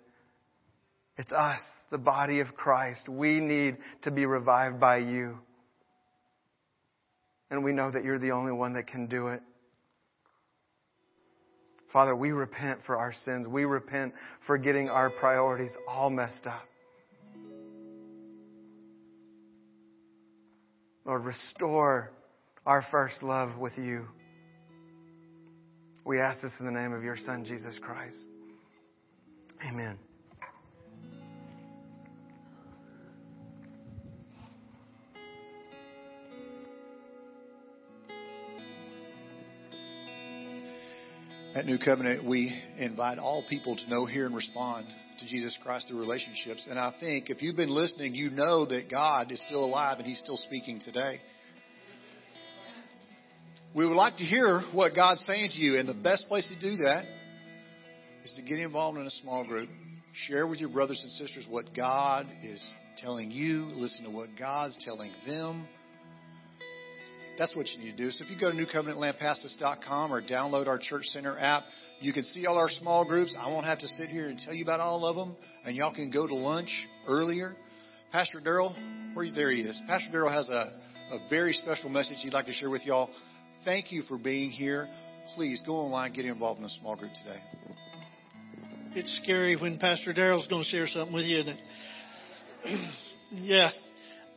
It's 1.17 1.33
us, 1.33 1.61
the 1.93 1.99
body 1.99 2.41
of 2.41 2.49
Christ. 2.57 3.09
We 3.09 3.39
need 3.39 3.77
to 4.03 4.11
be 4.11 4.27
revived 4.27 4.81
by 4.81 4.97
you. 4.97 5.39
And 7.51 7.63
we 7.63 7.73
know 7.73 7.91
that 7.91 8.03
you're 8.03 8.19
the 8.19 8.33
only 8.33 8.51
one 8.51 8.73
that 8.75 8.89
can 8.89 9.07
do 9.07 9.29
it. 9.29 9.43
Father, 11.93 12.17
we 12.17 12.33
repent 12.33 12.81
for 12.87 12.97
our 12.97 13.13
sins. 13.25 13.47
We 13.47 13.67
repent 13.67 14.15
for 14.47 14.57
getting 14.57 14.89
our 14.89 15.11
priorities 15.11 15.73
all 15.87 16.09
messed 16.09 16.47
up. 16.47 16.65
Lord, 21.05 21.25
restore 21.25 22.11
our 22.65 22.85
first 22.91 23.23
love 23.23 23.59
with 23.59 23.77
you. 23.77 24.07
We 26.07 26.21
ask 26.21 26.41
this 26.41 26.53
in 26.59 26.65
the 26.65 26.73
name 26.73 26.95
of 26.95 27.05
your 27.05 27.17
Son, 27.17 27.45
Jesus 27.45 27.79
Christ. 27.83 28.17
Amen. 29.69 29.99
At 41.55 41.67
New 41.67 41.77
Covenant, 41.77 42.25
we 42.25 42.51
invite 42.79 43.19
all 43.19 43.45
people 43.47 43.77
to 43.77 43.91
know, 43.91 44.07
hear, 44.07 44.25
and 44.25 44.35
respond 44.35 44.87
to 45.19 45.27
Jesus 45.27 45.59
Christ 45.63 45.87
through 45.87 46.01
relationships. 46.01 46.67
And 46.69 46.79
I 46.79 46.95
think 46.99 47.29
if 47.29 47.43
you've 47.43 47.57
been 47.57 47.69
listening, 47.69 48.15
you 48.15 48.31
know 48.31 48.65
that 48.65 48.91
God 48.91 49.31
is 49.31 49.43
still 49.47 49.63
alive 49.63 49.99
and 49.99 50.07
He's 50.07 50.19
still 50.19 50.39
speaking 50.39 50.81
today. 50.81 51.21
We 53.75 53.87
would 53.87 53.97
like 53.97 54.17
to 54.17 54.25
hear 54.25 54.63
what 54.73 54.95
God's 54.95 55.27
saying 55.27 55.51
to 55.51 55.59
you, 55.59 55.79
and 55.79 55.87
the 55.87 55.93
best 55.93 56.27
place 56.27 56.49
to 56.49 56.59
do 56.59 56.83
that 56.85 57.05
is 58.25 58.33
to 58.37 58.43
get 58.43 58.59
involved 58.59 58.97
in 58.97 59.07
a 59.07 59.11
small 59.11 59.47
group. 59.47 59.69
Share 60.27 60.47
with 60.47 60.59
your 60.59 60.71
brothers 60.71 61.01
and 61.03 61.13
sisters 61.13 61.47
what 61.51 61.75
God 61.77 62.27
is 62.43 62.75
telling 62.97 63.31
you. 63.31 63.67
Listen 63.75 64.07
to 64.07 64.11
what 64.11 64.31
God's 64.39 64.83
telling 64.83 65.13
them. 65.27 65.69
That's 67.39 67.57
what 67.57 67.69
you 67.69 67.79
need 67.79 67.97
to 67.97 67.97
do. 67.97 68.11
So 68.11 68.25
if 68.25 68.31
you 68.31 68.39
go 68.39 68.51
to 68.51 68.57
newcovenantlampasas.com 68.57 70.13
or 70.13 70.23
download 70.23 70.67
our 70.67 70.79
Church 70.79 71.05
Center 71.07 71.39
app, 71.39 71.65
you 72.01 72.13
can 72.13 72.25
see 72.25 72.47
all 72.47 72.59
our 72.59 72.69
small 72.69 73.05
groups. 73.05 73.35
I 73.39 73.49
won't 73.49 73.65
have 73.65 73.79
to 73.79 73.89
sit 73.89 74.09
here 74.11 74.29
and 74.29 74.39
tell 74.39 74.53
you 74.55 74.65
about 74.65 74.81
all 74.81 75.07
of 75.07 75.17
them, 75.17 75.37
and 75.65 75.75
y'all 75.75 75.95
can 75.95 76.11
go 76.11 76.27
to 76.27 76.35
lunch 76.35 76.71
earlier. 77.07 77.57
Pastor 78.13 78.41
Daryl, 78.41 78.75
where 79.15 79.31
there 79.33 79.51
he 79.51 79.63
is. 79.63 79.81
Pastor 79.87 80.11
Daryl 80.13 80.31
has 80.31 80.49
a, 80.49 80.79
a 81.13 81.29
very 81.31 81.55
special 81.55 81.89
message 81.89 82.19
he'd 82.19 82.35
like 82.35 82.47
to 82.47 82.53
share 82.53 82.69
with 82.69 82.85
y'all. 82.85 83.09
Thank 83.65 83.91
you 83.91 84.03
for 84.03 84.19
being 84.19 84.51
here. 84.51 84.89
Please 85.35 85.63
go 85.65 85.77
online, 85.77 86.13
get 86.13 86.27
involved 86.27 86.61
in 86.61 86.67
a 86.67 86.71
small 86.81 86.97
group 86.97 87.13
today. 87.25 87.41
It's 88.95 89.21
scary 89.23 89.57
when 89.57 89.79
Pastor 89.79 90.13
Daryl's 90.13 90.47
going 90.49 90.65
to 90.65 90.69
share 90.69 90.87
something 90.87 91.15
with 91.15 91.25
you, 91.25 91.39
isn't 91.39 91.59
it? 92.65 92.91
yeah. 93.33 93.71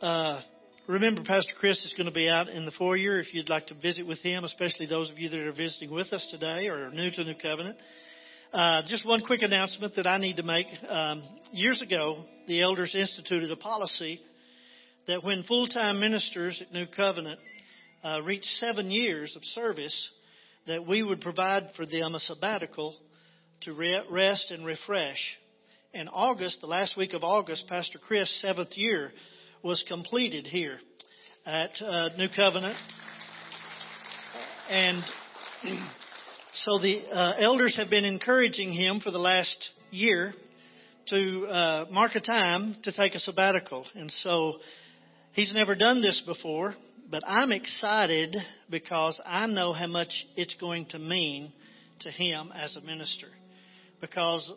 Uh, 0.01 0.41
remember, 0.87 1.23
Pastor 1.23 1.53
Chris 1.59 1.83
is 1.85 1.93
going 1.93 2.05
to 2.05 2.11
be 2.11 2.29
out 2.29 2.47
in 2.49 2.65
the 2.65 2.71
foyer 2.71 3.19
if 3.19 3.33
you'd 3.33 3.49
like 3.49 3.67
to 3.67 3.73
visit 3.75 4.05
with 4.05 4.19
him, 4.19 4.43
especially 4.43 4.85
those 4.85 5.09
of 5.09 5.17
you 5.17 5.29
that 5.29 5.39
are 5.39 5.51
visiting 5.51 5.91
with 5.91 6.13
us 6.13 6.27
today 6.31 6.67
or 6.67 6.87
are 6.87 6.91
new 6.91 7.11
to 7.11 7.23
New 7.23 7.35
Covenant. 7.41 7.77
Uh, 8.53 8.81
just 8.85 9.05
one 9.05 9.21
quick 9.25 9.41
announcement 9.41 9.95
that 9.95 10.07
I 10.07 10.17
need 10.17 10.37
to 10.37 10.43
make. 10.43 10.67
Um, 10.87 11.23
years 11.51 11.81
ago, 11.81 12.23
the 12.47 12.61
elders 12.61 12.95
instituted 12.95 13.51
a 13.51 13.55
policy 13.55 14.21
that 15.07 15.23
when 15.23 15.43
full-time 15.43 15.99
ministers 15.99 16.61
at 16.61 16.71
New 16.71 16.85
Covenant 16.87 17.39
uh, 18.03 18.21
reached 18.23 18.45
seven 18.45 18.91
years 18.91 19.35
of 19.35 19.43
service, 19.43 20.09
that 20.67 20.87
we 20.87 21.03
would 21.03 21.21
provide 21.21 21.69
for 21.75 21.85
them 21.85 22.15
a 22.15 22.19
sabbatical 22.19 22.95
to 23.61 23.73
re- 23.73 24.03
rest 24.09 24.51
and 24.51 24.65
refresh. 24.65 25.19
In 25.93 26.07
August, 26.09 26.61
the 26.61 26.67
last 26.67 26.97
week 26.97 27.13
of 27.13 27.23
August, 27.23 27.67
Pastor 27.67 27.99
Chris' 27.99 28.41
seventh 28.41 28.75
year 28.75 29.11
was 29.65 29.83
completed 29.87 30.45
here 30.45 30.77
at 31.43 31.71
uh, 31.81 32.09
New 32.17 32.27
Covenant. 32.35 32.77
And 34.69 35.03
so 36.53 36.77
the 36.77 37.01
uh, 37.11 37.33
elders 37.39 37.75
have 37.77 37.89
been 37.89 38.05
encouraging 38.05 38.71
him 38.71 38.99
for 38.99 39.09
the 39.09 39.17
last 39.17 39.71
year 39.89 40.35
to 41.09 41.45
uh, 41.47 41.85
mark 41.89 42.13
a 42.13 42.21
time 42.21 42.75
to 42.83 42.91
take 42.91 43.15
a 43.15 43.19
sabbatical. 43.19 43.87
And 43.95 44.11
so 44.11 44.59
he's 45.33 45.51
never 45.51 45.73
done 45.73 46.01
this 46.01 46.21
before 46.25 46.75
but 47.09 47.21
I'm 47.27 47.51
excited 47.51 48.35
because 48.69 49.21
I 49.25 49.45
know 49.45 49.73
how 49.73 49.87
much 49.87 50.09
it's 50.35 50.55
going 50.55 50.87
to 50.87 50.99
mean 50.99 51.53
to 51.99 52.09
him 52.09 52.51
as 52.53 52.75
a 52.75 52.81
minister 52.81 53.27
because 54.01 54.51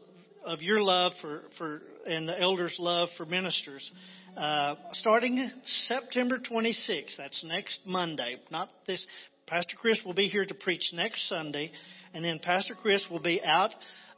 of 0.44 0.62
your 0.62 0.82
love 0.82 1.12
for, 1.20 1.42
for 1.56 1.82
and 2.06 2.28
the 2.28 2.40
elders' 2.40 2.76
love 2.78 3.08
for 3.16 3.26
ministers. 3.26 3.90
Uh, 4.36 4.74
starting 4.92 5.50
September 5.64 6.38
26th, 6.38 7.16
that's 7.16 7.44
next 7.44 7.80
Monday, 7.84 8.36
not 8.50 8.68
this. 8.86 9.04
Pastor 9.46 9.76
Chris 9.80 9.98
will 10.04 10.14
be 10.14 10.28
here 10.28 10.44
to 10.44 10.54
preach 10.54 10.90
next 10.92 11.28
Sunday, 11.28 11.70
and 12.12 12.24
then 12.24 12.38
Pastor 12.42 12.74
Chris 12.74 13.06
will 13.10 13.20
be 13.20 13.42
out 13.42 13.74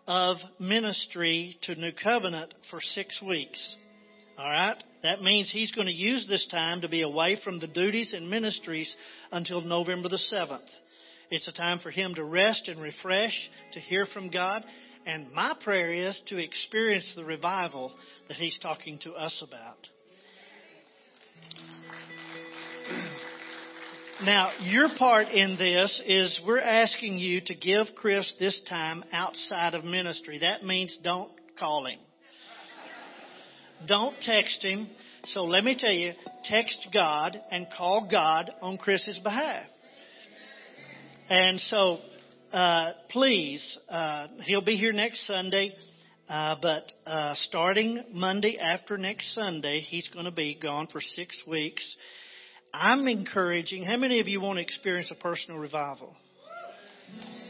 of 0.06 0.38
ministry 0.59 1.56
to 1.62 1.74
New 1.74 1.92
Covenant 2.02 2.52
for 2.70 2.80
six 2.80 3.20
weeks. 3.26 3.74
All 4.37 4.48
right? 4.48 4.83
That 5.02 5.20
means 5.20 5.50
he's 5.50 5.70
going 5.70 5.87
to 5.87 5.92
use 5.92 6.26
this 6.28 6.46
time 6.50 6.80
to 6.80 6.88
be 6.88 7.02
away 7.02 7.38
from 7.42 7.61
the 7.61 7.66
duties 7.66 8.12
and 8.12 8.28
ministries 8.28 8.92
until 9.30 9.61
November 9.61 10.09
the 10.09 10.20
7th. 10.35 10.61
It's 11.30 11.46
a 11.46 11.52
time 11.52 11.78
for 11.78 11.90
him 11.90 12.14
to 12.16 12.24
rest 12.24 12.66
and 12.66 12.83
refresh, 12.83 13.50
to 13.72 13.80
hear 13.80 14.04
from 14.12 14.30
God. 14.30 14.64
And 15.06 15.32
my 15.32 15.54
prayer 15.62 15.90
is 15.90 16.20
to 16.26 16.36
experience 16.36 17.14
the 17.16 17.24
revival 17.24 17.92
that 18.28 18.36
he's 18.36 18.58
talking 18.60 18.98
to 19.00 19.12
us 19.12 19.42
about. 19.46 19.88
Now, 24.22 24.52
your 24.60 24.88
part 24.98 25.28
in 25.28 25.56
this 25.56 26.02
is 26.04 26.40
we're 26.46 26.60
asking 26.60 27.18
you 27.18 27.40
to 27.46 27.54
give 27.54 27.86
Chris 27.96 28.34
this 28.38 28.60
time 28.68 29.02
outside 29.12 29.74
of 29.74 29.82
ministry. 29.82 30.40
That 30.40 30.62
means 30.62 30.98
don't 31.02 31.32
call 31.58 31.86
him. 31.86 31.98
Don't 33.86 34.14
text 34.20 34.62
him. 34.62 34.90
So 35.24 35.44
let 35.44 35.64
me 35.64 35.74
tell 35.78 35.92
you, 35.92 36.12
text 36.44 36.88
God 36.92 37.40
and 37.50 37.66
call 37.74 38.08
God 38.10 38.50
on 38.60 38.76
Chris's 38.76 39.18
behalf. 39.20 39.64
And 41.30 41.61
so, 41.61 41.98
uh, 42.53 42.92
please, 43.11 43.78
uh, 43.88 44.26
he'll 44.44 44.64
be 44.64 44.76
here 44.76 44.92
next 44.92 45.26
Sunday. 45.26 45.74
Uh, 46.28 46.55
but 46.62 46.92
uh, 47.07 47.34
starting 47.34 48.05
Monday 48.12 48.57
after 48.57 48.96
next 48.96 49.34
Sunday, 49.34 49.80
he's 49.80 50.09
going 50.09 50.26
to 50.26 50.30
be 50.30 50.57
gone 50.61 50.86
for 50.86 51.01
six 51.01 51.42
weeks. 51.46 51.96
I'm 52.72 53.09
encouraging. 53.09 53.82
How 53.82 53.96
many 53.96 54.20
of 54.20 54.28
you 54.28 54.40
want 54.40 54.59
to 54.59 54.62
experience 54.62 55.11
a 55.11 55.16
personal 55.16 55.61
revival? 55.61 56.14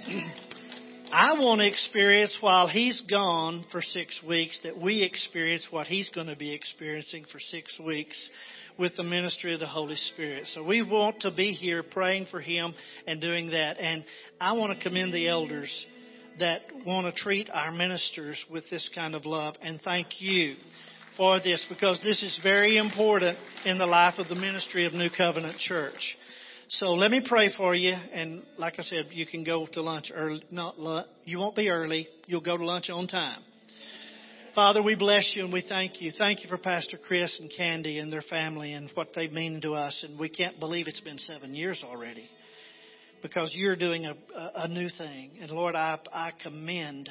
I 1.12 1.34
want 1.34 1.60
to 1.60 1.66
experience 1.66 2.38
while 2.40 2.68
he's 2.68 3.02
gone 3.02 3.66
for 3.70 3.82
six 3.82 4.22
weeks 4.26 4.60
that 4.62 4.80
we 4.80 5.02
experience 5.02 5.66
what 5.70 5.86
he's 5.86 6.08
going 6.08 6.28
to 6.28 6.36
be 6.36 6.54
experiencing 6.54 7.24
for 7.30 7.40
six 7.40 7.78
weeks 7.84 8.30
with 8.80 8.96
the 8.96 9.02
ministry 9.04 9.52
of 9.52 9.60
the 9.60 9.66
Holy 9.66 9.94
Spirit. 9.94 10.46
So 10.46 10.64
we 10.64 10.80
want 10.80 11.20
to 11.20 11.30
be 11.30 11.52
here 11.52 11.82
praying 11.82 12.26
for 12.30 12.40
him 12.40 12.74
and 13.06 13.20
doing 13.20 13.50
that. 13.50 13.78
And 13.78 14.02
I 14.40 14.54
want 14.54 14.76
to 14.76 14.82
commend 14.82 15.12
the 15.12 15.28
elders 15.28 15.86
that 16.38 16.62
want 16.86 17.14
to 17.14 17.22
treat 17.22 17.50
our 17.52 17.70
ministers 17.70 18.42
with 18.50 18.64
this 18.70 18.88
kind 18.94 19.14
of 19.14 19.26
love. 19.26 19.54
And 19.60 19.78
thank 19.82 20.22
you 20.22 20.54
for 21.18 21.40
this 21.40 21.64
because 21.68 22.00
this 22.02 22.22
is 22.22 22.40
very 22.42 22.78
important 22.78 23.36
in 23.66 23.76
the 23.76 23.86
life 23.86 24.14
of 24.16 24.28
the 24.28 24.34
ministry 24.34 24.86
of 24.86 24.94
New 24.94 25.10
Covenant 25.14 25.58
Church. 25.58 26.16
So 26.68 26.92
let 26.92 27.10
me 27.10 27.20
pray 27.22 27.52
for 27.54 27.74
you. 27.74 27.92
And 27.92 28.42
like 28.56 28.76
I 28.78 28.82
said, 28.82 29.08
you 29.10 29.26
can 29.26 29.44
go 29.44 29.66
to 29.66 29.82
lunch 29.82 30.10
early. 30.14 30.42
Not 30.50 30.78
lunch. 30.78 31.08
You 31.26 31.38
won't 31.38 31.54
be 31.54 31.68
early. 31.68 32.08
You'll 32.26 32.40
go 32.40 32.56
to 32.56 32.64
lunch 32.64 32.88
on 32.88 33.08
time. 33.08 33.42
Father, 34.54 34.82
we 34.82 34.96
bless 34.96 35.32
you 35.36 35.44
and 35.44 35.52
we 35.52 35.62
thank 35.62 36.02
you. 36.02 36.10
Thank 36.18 36.42
you 36.42 36.48
for 36.48 36.58
Pastor 36.58 36.98
Chris 36.98 37.38
and 37.38 37.52
Candy 37.56 38.00
and 38.00 38.12
their 38.12 38.22
family 38.22 38.72
and 38.72 38.90
what 38.94 39.10
they 39.14 39.28
mean 39.28 39.60
to 39.60 39.74
us. 39.74 40.04
And 40.06 40.18
we 40.18 40.28
can't 40.28 40.58
believe 40.58 40.88
it's 40.88 41.00
been 41.00 41.18
seven 41.18 41.54
years 41.54 41.84
already 41.86 42.28
because 43.22 43.52
you're 43.54 43.76
doing 43.76 44.06
a, 44.06 44.16
a, 44.56 44.66
new 44.66 44.88
thing. 44.88 45.38
And 45.40 45.52
Lord, 45.52 45.76
I, 45.76 46.00
I 46.12 46.32
commend, 46.42 47.08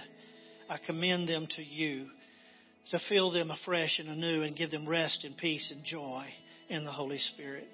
I 0.69 0.79
commend 0.85 1.29
them 1.29 1.47
to 1.55 1.63
you 1.63 2.07
to 2.91 2.99
fill 3.07 3.31
them 3.31 3.51
afresh 3.51 3.99
and 3.99 4.09
anew 4.09 4.43
and 4.43 4.53
give 4.53 4.71
them 4.71 4.87
rest 4.87 5.23
and 5.23 5.37
peace 5.37 5.71
and 5.73 5.85
joy 5.85 6.25
in 6.67 6.83
the 6.83 6.91
Holy 6.91 7.19
Spirit. 7.19 7.67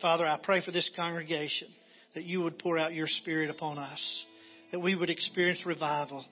Father, 0.00 0.26
I 0.26 0.38
pray 0.42 0.64
for 0.64 0.70
this 0.70 0.90
congregation 0.96 1.68
that 2.14 2.24
you 2.24 2.42
would 2.42 2.58
pour 2.58 2.78
out 2.78 2.94
your 2.94 3.08
Spirit 3.08 3.50
upon 3.50 3.76
us, 3.76 4.24
that 4.72 4.80
we 4.80 4.94
would 4.94 5.10
experience 5.10 5.66
revival. 5.66 6.24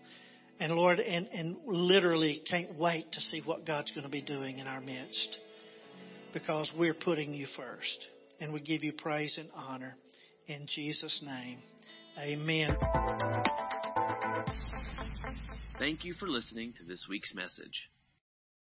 And 0.62 0.74
Lord, 0.74 1.00
and, 1.00 1.26
and 1.32 1.56
literally 1.66 2.40
can't 2.48 2.78
wait 2.78 3.10
to 3.10 3.20
see 3.20 3.42
what 3.44 3.66
God's 3.66 3.90
going 3.90 4.04
to 4.04 4.08
be 4.08 4.22
doing 4.22 4.58
in 4.58 4.68
our 4.68 4.80
midst 4.80 5.40
because 6.32 6.72
we're 6.78 6.94
putting 6.94 7.34
you 7.34 7.48
first. 7.56 8.06
And 8.38 8.52
we 8.52 8.60
give 8.60 8.84
you 8.84 8.92
praise 8.92 9.38
and 9.38 9.50
honor 9.56 9.96
in 10.46 10.68
Jesus' 10.72 11.20
name. 11.26 11.58
Amen. 12.16 12.76
Thank 15.80 16.04
you 16.04 16.14
for 16.14 16.28
listening 16.28 16.74
to 16.74 16.84
this 16.84 17.06
week's 17.10 17.34
message. 17.34 17.88